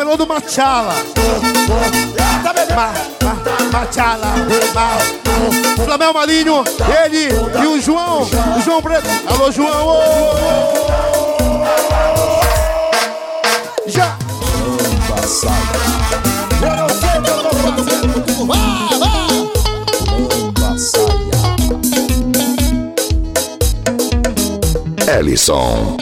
Melhor 0.00 0.16
do 0.16 0.26
Machala. 0.26 0.94
Ma, 2.74 2.92
ma, 3.22 3.44
Machala. 3.70 4.32
Ma. 4.72 4.96
Flamel 5.84 6.14
Marinho, 6.14 6.64
ele 7.04 7.28
e 7.28 7.66
o 7.66 7.78
João. 7.78 8.22
O 8.22 8.62
João 8.62 8.80
Preto. 8.80 9.06
Alô, 9.26 9.52
João! 9.52 9.88
ô! 9.88 10.00
Já! 13.86 14.16
Eu 16.62 16.76
não 16.76 16.86
o. 16.86 18.70
Ellison. 25.18 25.98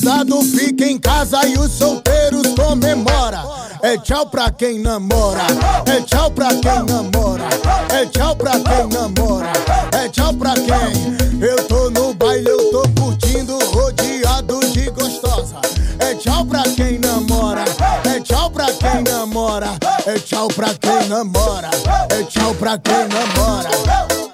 Casado 0.00 0.42
fica 0.42 0.86
em 0.86 0.98
casa 0.98 1.46
e 1.46 1.58
os 1.58 1.72
solteiros 1.72 2.54
comemora. 2.54 3.44
É 3.82 3.98
tchau 3.98 4.26
pra 4.26 4.50
quem 4.50 4.78
namora, 4.78 5.42
é 5.86 6.00
tchau 6.00 6.30
pra 6.30 6.48
quem 6.48 6.84
namora, 6.86 7.44
é 7.94 8.06
tchau 8.06 8.34
pra 8.34 8.52
quem 8.52 8.86
namora, 8.88 9.52
é 9.92 10.08
tchau 10.08 10.32
pra 10.34 10.54
quem. 10.54 11.46
Eu 11.46 11.64
tô 11.64 11.90
no 11.90 12.14
baile, 12.14 12.48
eu 12.48 12.70
tô 12.70 12.82
curtindo, 13.00 13.58
rodeado 13.66 14.60
de 14.72 14.90
gostosa. 14.90 15.56
É 15.98 16.14
tchau 16.14 16.46
pra 16.46 16.62
quem 16.62 16.98
namora, 16.98 17.64
é 18.04 18.20
tchau 18.20 18.50
pra 18.50 18.66
quem 18.72 19.02
namora, 19.02 19.78
é 20.06 20.18
tchau 20.18 20.48
pra 20.48 20.74
quem 20.74 21.08
namora, 21.08 21.70
é 22.10 22.22
tchau 22.24 22.54
pra 22.54 22.78
quem 22.78 23.06
namora. 23.08 23.68
É 23.68 24.29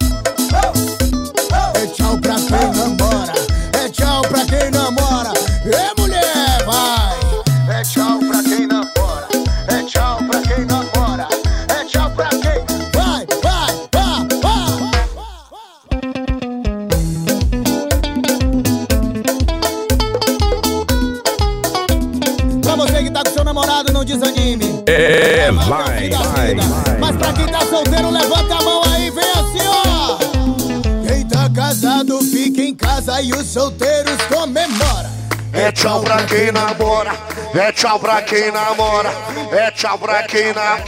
e 33.21 33.33
os 33.33 33.47
solteiros 33.47 34.17
comemora. 34.29 35.11
É 35.53 35.73
tchau 35.73 36.03
pra 36.03 36.23
quem 36.25 36.53
namora, 36.53 37.13
é 37.55 37.73
tchau 37.73 37.99
pra 37.99 38.21
quem 38.21 38.51
namora, 38.51 39.11
é 39.53 39.71
tchau 39.71 39.99
pra 39.99 40.23
quem 40.25 40.53
na, 40.53 40.79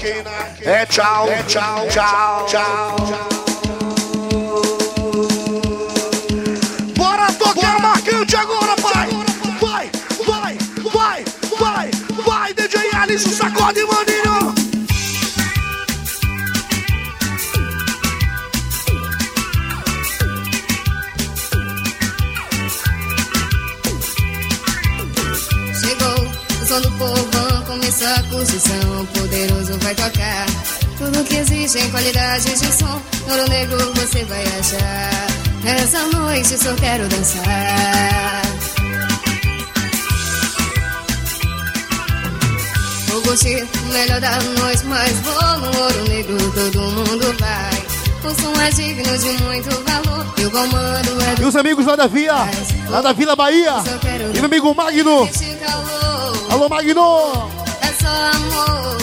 é 0.62 0.84
tchau, 0.84 1.28
é 1.30 1.42
tchau, 1.44 1.86
tchau, 1.88 2.46
tchau. 2.46 2.96
Bora 6.96 7.32
tocar 7.32 7.80
marcante 7.80 8.36
agora, 8.36 8.76
pai! 8.76 9.08
Vai, 9.58 9.90
vai, 10.26 10.58
vai, 10.92 11.24
vai, 11.58 11.90
vai, 12.24 12.52
DJ 12.52 12.90
Alice, 12.94 13.30
sacode, 13.30 13.80
maninho! 13.84 14.17
Som 26.68 26.80
do 26.82 26.90
povão, 26.92 27.62
começou 27.66 28.06
a 28.06 28.22
curtição. 28.24 29.06
Poderoso 29.14 29.78
vai 29.80 29.94
tocar. 29.94 30.46
Tudo 30.98 31.24
que 31.24 31.36
existe 31.36 31.78
em 31.78 31.90
qualidade 31.90 32.44
de 32.44 32.72
som. 32.72 33.00
Ouro 33.30 33.48
negro 33.48 33.92
você 33.94 34.22
vai 34.24 34.42
achar. 34.42 35.26
Essa 35.64 36.04
noite 36.08 36.58
só 36.58 36.74
quero 36.74 37.08
dançar. 37.08 38.42
Vou 43.06 43.22
curtir 43.22 43.66
o 43.82 43.92
melhor 43.92 44.20
da 44.20 44.38
noite, 44.60 44.84
mas 44.84 45.12
vou 45.20 45.58
no 45.60 45.80
ouro 45.80 46.08
negro. 46.08 46.52
Todo 46.52 46.80
mundo 46.80 47.36
vai. 47.40 47.98
O 48.30 48.42
som 48.42 48.60
é 48.60 48.70
digno 48.72 49.16
de 49.16 49.42
muito 49.42 49.70
valor. 49.84 50.34
E 50.36 50.44
o 50.44 50.50
comando 50.50 51.22
é 51.22 51.42
E 51.42 51.44
os 51.46 51.56
amigos 51.56 51.86
lá 51.86 51.96
da 51.96 52.06
Via, 52.06 52.34
lá 52.90 53.00
da 53.00 53.14
Vila 53.14 53.34
Bahia. 53.34 53.76
E 54.34 54.36
meu 54.36 54.44
amigo 54.44 54.74
Magno. 54.74 55.26
Alô, 56.50 56.68
Magno! 56.68 57.50
É 57.82 57.92
só 58.00 58.08
amor. 58.08 58.98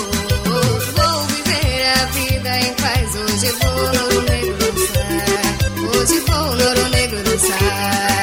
Vou 0.96 1.24
viver 1.24 1.86
a 1.86 2.06
vida 2.08 2.60
em 2.60 2.74
paz. 2.74 3.16
Hoje 3.16 3.52
vou 3.62 3.94
no 3.94 4.04
ouro 4.04 4.22
negro 4.24 4.58
dançar. 4.58 6.00
Hoje 6.00 6.20
vou 6.22 6.56
no 6.56 6.68
ouro 6.68 6.90
negro 6.90 7.24
dançar. 7.24 8.15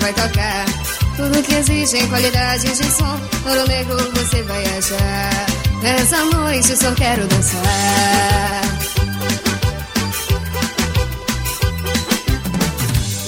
Vai 0.00 0.12
tocar. 0.12 0.64
Tudo 1.16 1.42
que 1.42 1.54
existe 1.54 1.96
em 1.96 2.08
qualidade 2.08 2.68
de 2.68 2.84
som. 2.92 3.18
Ouro 3.46 3.68
negro 3.68 3.96
você 4.14 4.42
vai 4.42 4.64
achar. 4.78 5.46
Nessa 5.82 6.24
noite 6.24 6.76
só 6.76 6.92
quero 6.92 7.26
dançar. 7.26 7.62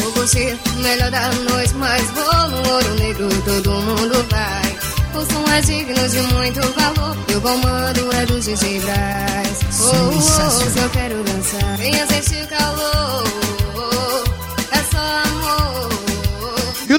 Vou 0.00 0.12
curtir 0.12 0.58
o 0.74 0.82
melhor 0.82 1.10
da 1.10 1.32
noite, 1.32 1.74
mas 1.74 2.02
vou 2.10 2.48
no 2.48 2.72
ouro 2.72 2.94
negro. 2.94 3.28
Todo 3.44 3.70
mundo 3.70 4.26
vai. 4.30 4.76
O 5.14 5.24
som 5.32 5.50
é 5.50 5.60
digno 5.62 6.08
de 6.08 6.20
muito 6.34 6.60
valor. 6.60 7.16
E 7.28 7.34
o 7.34 7.40
comando 7.40 8.12
é 8.12 8.26
do 8.26 8.38
DJ 8.40 8.80
Braz. 8.80 9.60
Oh, 9.80 10.10
oh, 10.14 10.20
se 10.70 10.78
eu 10.78 10.90
quero 10.90 11.22
dançar, 11.24 11.76
venha 11.78 12.06
sentir 12.06 12.44
o 12.44 12.48
calor. 12.48 13.24
É 14.72 14.78
só 14.90 14.98
amor. 14.98 15.45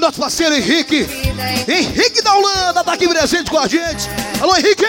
Nosso 0.08 0.20
parceiro 0.20 0.54
Henrique, 0.54 1.06
Henrique 1.68 2.22
da 2.22 2.34
Holanda, 2.34 2.82
tá 2.82 2.94
aqui 2.94 3.06
presente 3.06 3.50
com 3.50 3.58
a 3.58 3.68
gente. 3.68 4.08
Alô, 4.40 4.56
Henrique! 4.56 4.86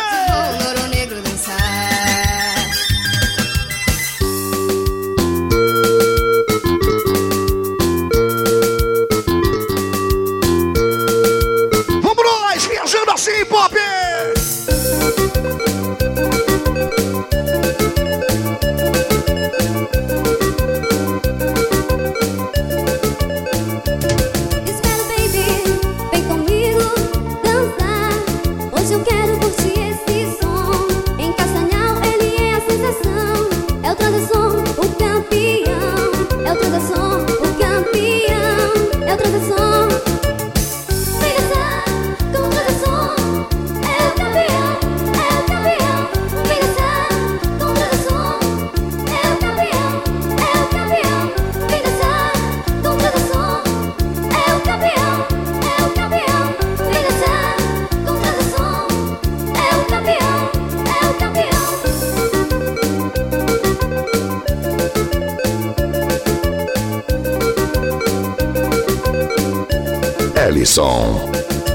som. 70.69 71.15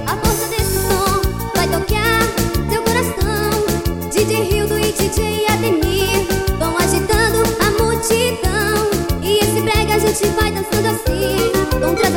A 0.06 0.16
força 0.16 0.46
desse 0.50 0.78
som 0.86 1.20
vai 1.56 1.66
tocar 1.66 2.20
teu 2.70 2.80
coração. 2.82 4.10
DJ 4.12 4.44
Rildo 4.44 4.78
e 4.78 4.92
DJ 4.92 5.46
Ademir 5.48 6.24
vão 6.60 6.76
agitando 6.78 7.42
a 7.58 7.82
multidão. 7.82 8.88
E 9.20 9.38
esse 9.42 9.60
brega 9.62 9.96
a 9.96 9.98
gente 9.98 10.26
vai 10.38 10.52
dançando 10.52 10.86
assim, 10.86 11.80
contra 11.80 12.08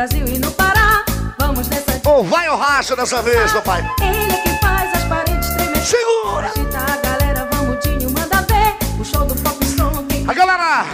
Brasil 0.00 0.24
e 0.28 0.38
no 0.38 0.50
Pará. 0.52 1.04
Vamos 1.38 1.68
nessa. 1.68 2.00
Ou 2.06 2.24
vai 2.24 2.48
ou 2.48 2.56
racha 2.56 2.96
dessa 2.96 3.20
vez, 3.20 3.52
papai? 3.52 3.84
Ele 4.00 4.32
é 4.32 4.40
que 4.40 4.58
faz 4.58 4.94
as 4.94 5.04
paredes 5.04 5.46
tremer. 5.50 5.84
Segura! 5.84 6.46
Agita 6.46 6.78
a 6.78 6.96
galera, 7.06 7.48
vamos, 7.52 7.84
Dinho, 7.84 8.10
manda 8.10 8.40
ver. 8.48 8.78
O 8.98 9.04
show 9.04 9.26
do 9.26 9.34
pop 9.42 9.62
som. 9.62 10.02
Quem 10.08 10.24
A 10.26 10.32
galera 10.32 10.86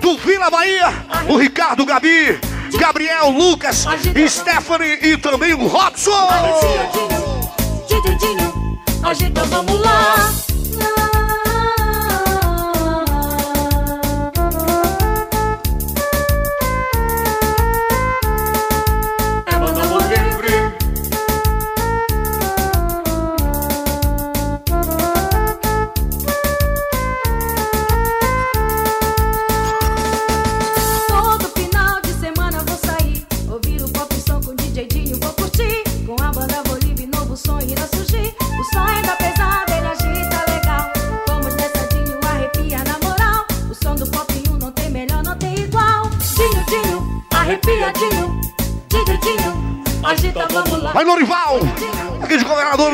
do 0.00 0.16
Vila 0.18 0.48
Bahia, 0.48 0.94
o 1.28 1.36
Ricardo 1.36 1.84
Gabi, 1.84 2.38
Gabriel, 2.78 3.30
Lucas, 3.30 3.84
Stephanie 4.28 4.96
e 5.02 5.16
também 5.16 5.52
o 5.52 5.66
Robson! 5.66 6.28
Dinho, 7.88 8.16
Dinho, 8.16 8.80
agita, 9.02 9.42
vamos 9.46 9.80
lá. 9.80 10.45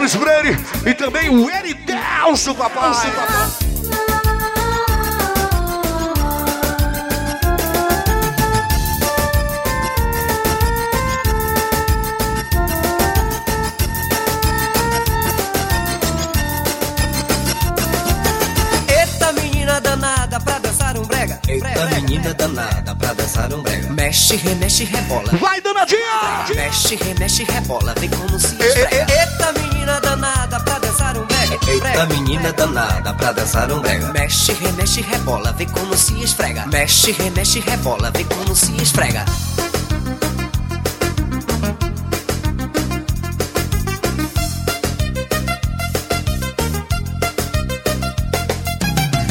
Luiz 0.03 0.15
Freire 0.17 0.59
e 0.85 0.95
também 0.95 1.29
o 1.29 1.49
Eri 1.49 1.75
Delcio, 1.75 2.53
papai! 2.57 2.91
Eita 18.89 19.33
menina 19.35 19.81
danada 19.81 20.41
pra 20.41 20.59
dançar 20.59 20.99
um 20.99 21.03
brega. 21.03 21.39
Eita 21.47 21.87
menina 21.95 22.35
danada 22.35 22.97
pra 22.97 23.13
dançar 23.13 23.55
um 23.55 23.63
brega. 23.63 23.89
Mexe, 23.93 24.35
remexe, 24.35 24.83
rebola. 24.83 25.31
Vai, 25.39 25.61
danadinha! 25.61 26.45
Mexe, 26.57 26.97
remexe, 26.97 27.45
rebola. 27.45 27.95
Vem 28.01 28.11
como 28.11 28.37
se 28.41 28.47
esfrega. 28.47 29.07
Eita 29.13 29.52
Eita 31.85 32.07
menina 32.07 32.53
danada 32.53 33.13
pra 33.15 33.33
dançar 33.33 33.71
um 33.73 33.81
brega. 33.81 34.13
Mexe, 34.13 34.53
remexe, 34.53 35.01
rebola. 35.01 35.53
Vem 35.53 35.69
como 35.69 35.97
se 35.97 36.15
esfrega. 36.23 36.67
Mexe, 36.67 37.13
remexe, 37.13 37.61
rebola. 37.61 38.11
Vem 38.11 38.25
como 38.25 38.55
se 38.55 38.73
esfrega. 38.81 39.25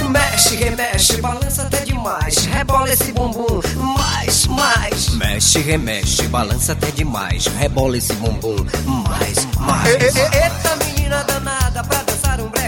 Mexe, 0.10 0.56
remexe, 0.56 1.22
balança 1.22 1.62
até 1.64 1.80
demais. 1.86 2.36
Rebola 2.46 2.92
esse 2.92 3.12
bumbum, 3.14 3.62
mais, 3.98 4.48
mais. 4.48 5.10
Mexe, 5.10 5.60
remexe, 5.60 6.28
balança 6.28 6.74
até 6.74 6.92
demais. 6.92 7.46
Rebola 7.48 7.98
esse 7.98 8.14
bumbum, 8.14 8.58
mais, 9.08 9.48
mais. 9.58 10.16
Eita 10.16 10.76
menina 10.86 11.24
danada 11.24 11.84
pra 11.84 12.01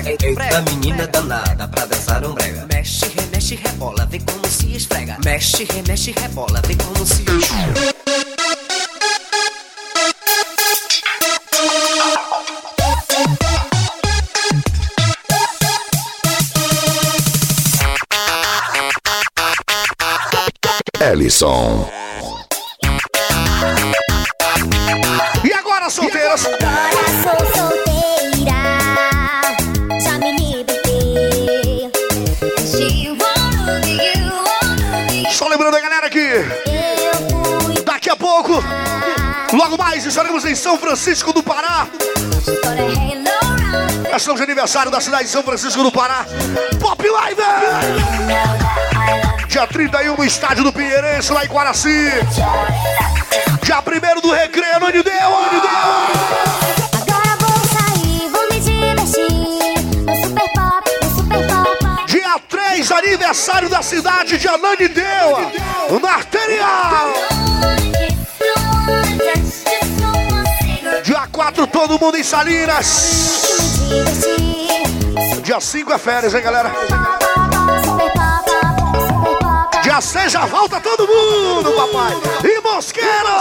Eita 0.06 0.62
menina 0.70 1.08
danada 1.08 1.68
pra 1.68 1.86
dançar 1.86 2.26
um 2.26 2.34
brega. 2.34 2.68
Mexe, 2.72 3.06
remexe, 3.08 3.56
rebola, 3.56 4.06
vê 4.06 4.20
como 4.20 4.46
se 4.48 4.76
esfrega. 4.76 5.18
Mexe, 5.24 5.64
remexe, 5.64 6.12
rebola, 6.12 6.62
vê 6.68 6.76
como 6.76 7.06
se 7.06 7.24
esfrega. 7.24 7.94
Ellison. 21.00 21.90
E 25.44 25.54
agora, 25.54 25.90
solteiras? 25.90 26.46
Agora 26.46 27.48
sou 27.48 27.53
estaremos 40.14 40.46
em 40.46 40.54
São 40.54 40.78
Francisco 40.78 41.34
do 41.34 41.42
Pará. 41.42 41.88
Festão 44.12 44.36
de 44.36 44.44
aniversário 44.44 44.92
da 44.92 45.02
cidade 45.02 45.24
de 45.24 45.32
São 45.32 45.42
Francisco 45.42 45.82
do 45.82 45.92
Pará. 45.92 46.24
Pop 46.80 47.04
Live! 47.04 47.42
Dia 49.48 49.66
31 49.66 50.16
no 50.16 50.24
estádio 50.24 50.66
do 50.66 50.72
Pinheirense, 50.72 51.34
lá 51.34 51.44
em 51.44 51.48
Guaraci. 51.48 52.12
Dia 53.64 53.80
1 53.80 54.22
do 54.22 54.32
Recreio, 54.32 54.80
no 54.82 54.86
Anideu! 54.86 55.14
Agora 57.02 57.36
vou 57.40 57.58
sair, 57.74 58.30
vou 58.30 58.48
me 58.52 58.60
divertir. 58.60 59.82
No 60.06 60.16
super 60.28 60.52
pop, 60.54 60.92
no 61.02 61.10
super 61.16 61.48
pop. 61.48 62.06
Dia 62.06 62.40
3, 62.48 62.92
aniversário 62.92 63.68
da 63.68 63.82
cidade 63.82 64.38
de 64.38 64.48
Ananindeua, 64.48 65.52
na 66.00 66.12
Arterial. 66.12 67.14
Todo 71.74 72.00
Mundo 72.00 72.16
em 72.16 72.24
Salinas. 72.24 73.50
Dia 75.44 75.60
5 75.60 75.92
é 75.92 75.98
férias, 75.98 76.34
hein, 76.34 76.42
galera? 76.42 76.72
Dia 79.82 80.00
6 80.00 80.32
já 80.32 80.46
volta 80.46 80.80
todo 80.80 81.08
mundo, 81.08 81.74
papai. 81.74 82.14
E 82.50 82.62
Mosqueiro! 82.62 83.34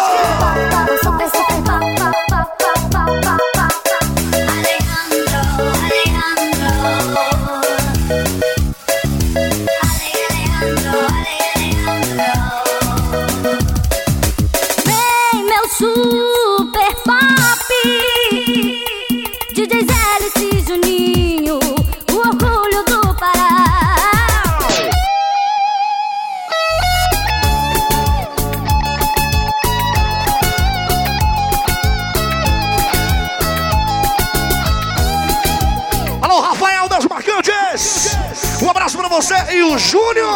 Você 39.13 39.35
e 39.53 39.63
o 39.63 39.77
Júnior! 39.77 40.33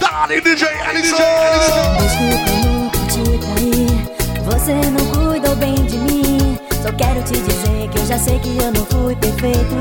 Dali, 0.00 0.40
DJ 0.40 0.66
Ellison! 0.88 1.16
Desculpa, 2.00 2.50
nunca 2.66 2.98
te 3.10 3.22
trair 3.38 4.42
Você 4.46 4.72
não 4.72 5.04
cuidou 5.12 5.54
bem 5.56 5.74
de 5.74 5.98
mim. 5.98 6.58
Só 6.82 6.90
quero 6.92 7.22
te 7.24 7.34
dizer 7.34 7.90
que 7.90 7.98
eu 7.98 8.06
já 8.06 8.18
sei 8.18 8.38
que 8.38 8.56
eu 8.56 8.72
não 8.72 8.86
fui 8.86 9.14
perfeito. 9.16 9.74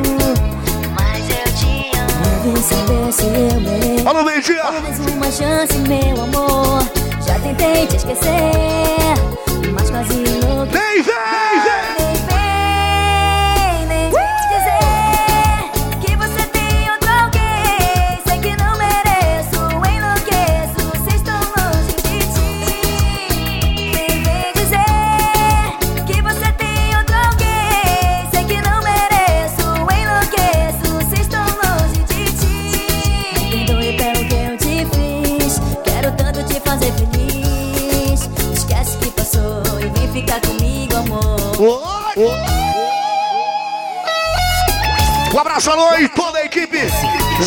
Mas 1.00 1.30
eu 1.30 1.46
te 1.54 1.98
amo. 1.98 2.44
Deve 2.44 2.62
saber 2.62 3.14
se 3.14 3.24
eu 3.24 3.62
mereço. 3.62 4.10
Alô! 4.10 4.24
Mais 4.26 5.00
uma 5.00 5.32
chance, 5.32 5.78
meu 5.78 6.24
amor. 6.24 6.84
Já 7.26 7.40
tentei 7.40 7.88
te 7.88 7.96
esquecer 7.96 8.52
Mas 9.74 9.90
quase 9.90 10.14
Vem, 10.14 10.26
vem, 10.72 11.04
vem! 11.04 11.18
Vem, 11.64 11.97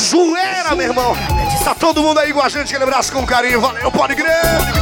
zoeira, 0.00 0.74
meu 0.74 0.86
irmão. 0.86 1.14
Tá 1.62 1.74
todo 1.74 2.02
mundo 2.02 2.18
aí 2.18 2.32
com 2.32 2.40
a 2.40 2.48
gente, 2.48 2.68
aquele 2.68 2.84
abraço 2.84 3.12
com 3.12 3.24
carinho. 3.26 3.60
Valeu, 3.60 3.92
pode 3.92 4.14
crer. 4.16 4.79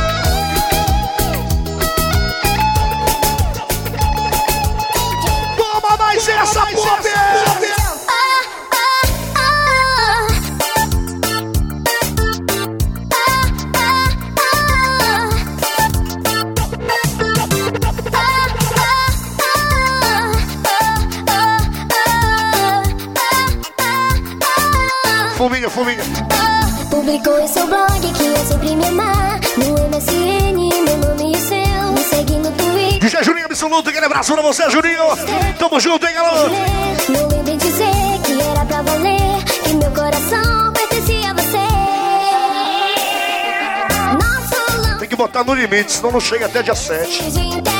Aquele 33.99 34.07
abraço 34.07 34.33
pra 34.33 34.43
você, 34.43 34.71
Juninho. 34.71 35.05
Tamo 35.59 35.81
junto, 35.81 36.07
hein, 36.07 36.15
galera? 36.15 36.49
Não 37.09 37.57
dizer 37.57 37.91
que 38.25 38.41
era 38.41 38.65
pra 38.65 38.83
valer 38.83 39.45
Que 39.65 39.75
meu 39.75 39.91
coração 39.91 40.73
pertencia 40.73 41.31
a 41.31 41.35
você 41.35 41.59
Tem 45.01 45.09
que 45.09 45.17
botar 45.17 45.43
no 45.43 45.55
limite, 45.55 45.93
senão 45.93 46.13
não 46.13 46.21
chega 46.21 46.47
até 46.47 46.63
dia 46.63 46.75
7. 46.75 47.78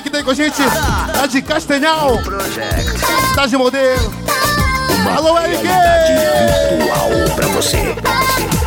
Eric, 0.00 0.10
que 0.10 0.16
aí 0.16 0.24
com 0.24 0.30
a 0.30 0.34
gente. 0.34 0.56
Tá 1.12 1.26
de 1.26 1.42
Castanhal. 1.42 2.18
Tá 3.34 3.46
de 3.46 3.56
modelo. 3.56 4.12
Alô, 5.16 5.38
Eric! 5.38 5.62
Virtual 5.62 7.36
pra 7.36 7.48
você. 7.48 7.76
Eu 7.76 8.59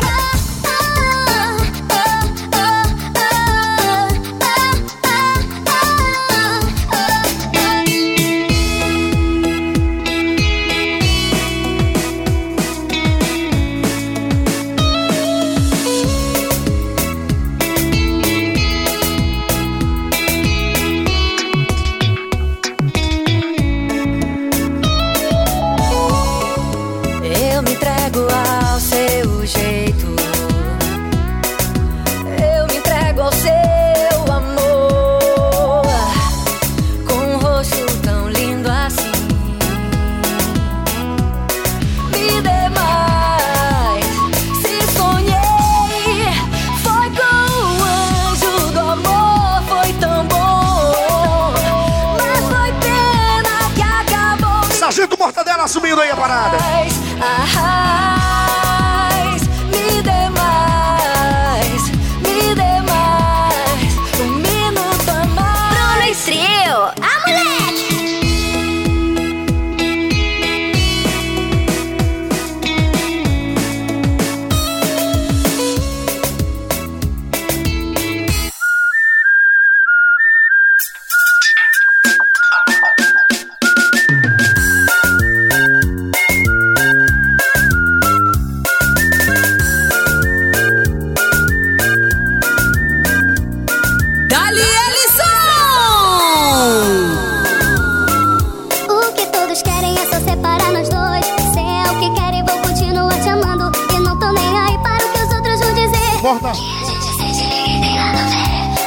Corta. 106.40 106.52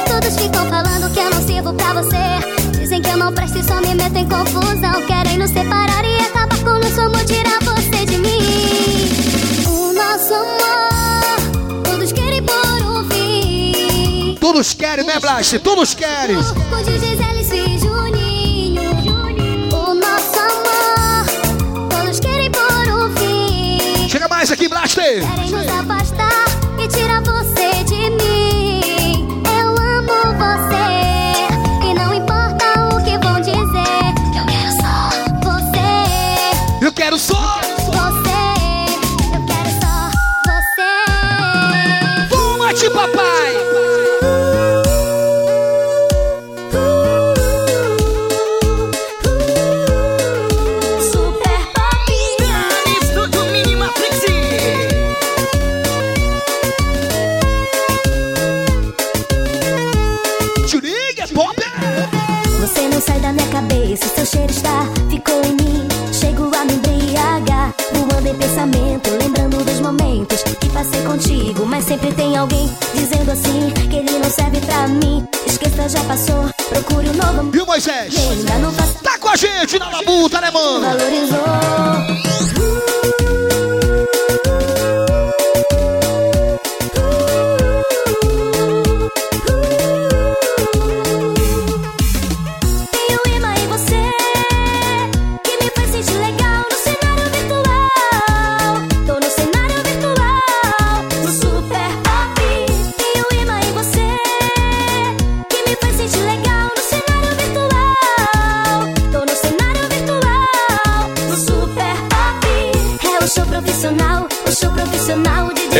Todos 0.06 0.36
ficam 0.36 0.66
falando 0.68 1.12
que 1.12 1.18
eu 1.18 1.30
não 1.30 1.46
sirvo 1.46 1.72
pra 1.72 1.94
você. 1.94 2.78
Dizem 2.78 3.00
que 3.00 3.08
eu 3.08 3.16
não 3.16 3.32
presto 3.32 3.58
e 3.58 3.64
só 3.64 3.80
me 3.80 3.94
meto 3.94 4.16
em 4.16 4.28
confusão. 4.28 5.06
Querem 5.06 5.38
nos 5.38 5.50
separar 5.50 6.04
e 6.04 6.18
acabar 6.18 6.58
com 6.58 6.70
o 6.70 6.78
nosso 6.78 7.00
amor, 7.00 7.24
tirar 7.24 7.58
você 7.62 8.04
de 8.04 8.18
mim. 8.18 8.38
O 9.66 9.92
nosso 9.94 10.34
amor, 10.34 11.82
todos 11.84 12.12
querem 12.12 12.42
por 12.42 12.82
um 12.82 13.08
fim. 13.10 14.36
Todos 14.38 14.74
querem, 14.74 15.06
né, 15.06 15.18
Blast? 15.18 15.58
Todos 15.60 15.94
querem. 15.94 16.36
Chega 24.08 24.26
mais 24.28 24.50
aqui, 24.50 24.68
Blaster! 24.68 25.20
Querem 25.20 25.50
nos 25.50 25.66
sempre 72.08 72.14
tem 72.14 72.36
alguém 72.36 72.70
dizendo 72.94 73.30
assim 73.30 73.70
que 73.88 73.96
ele 73.96 74.18
não 74.18 74.30
serve 74.30 74.60
pra 74.60 74.88
mim. 74.88 75.26
Esqueça, 75.46 75.88
já 75.88 76.04
passou, 76.04 76.48
procure 76.68 77.08
um 77.08 77.12
novo. 77.12 77.56
E 77.56 77.60
o 77.60 77.66
Moisés? 77.66 78.14
Tá 79.02 79.18
com 79.18 79.28
a 79.28 79.36
gente 79.36 79.78
na 79.78 79.90
labuta, 79.90 80.40
né, 80.40 80.50
mano? 80.50 80.80
valorizou. 80.80 82.17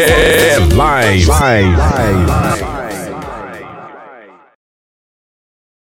É 0.01 0.59
live. 0.77 1.27
Live. 1.27 2.78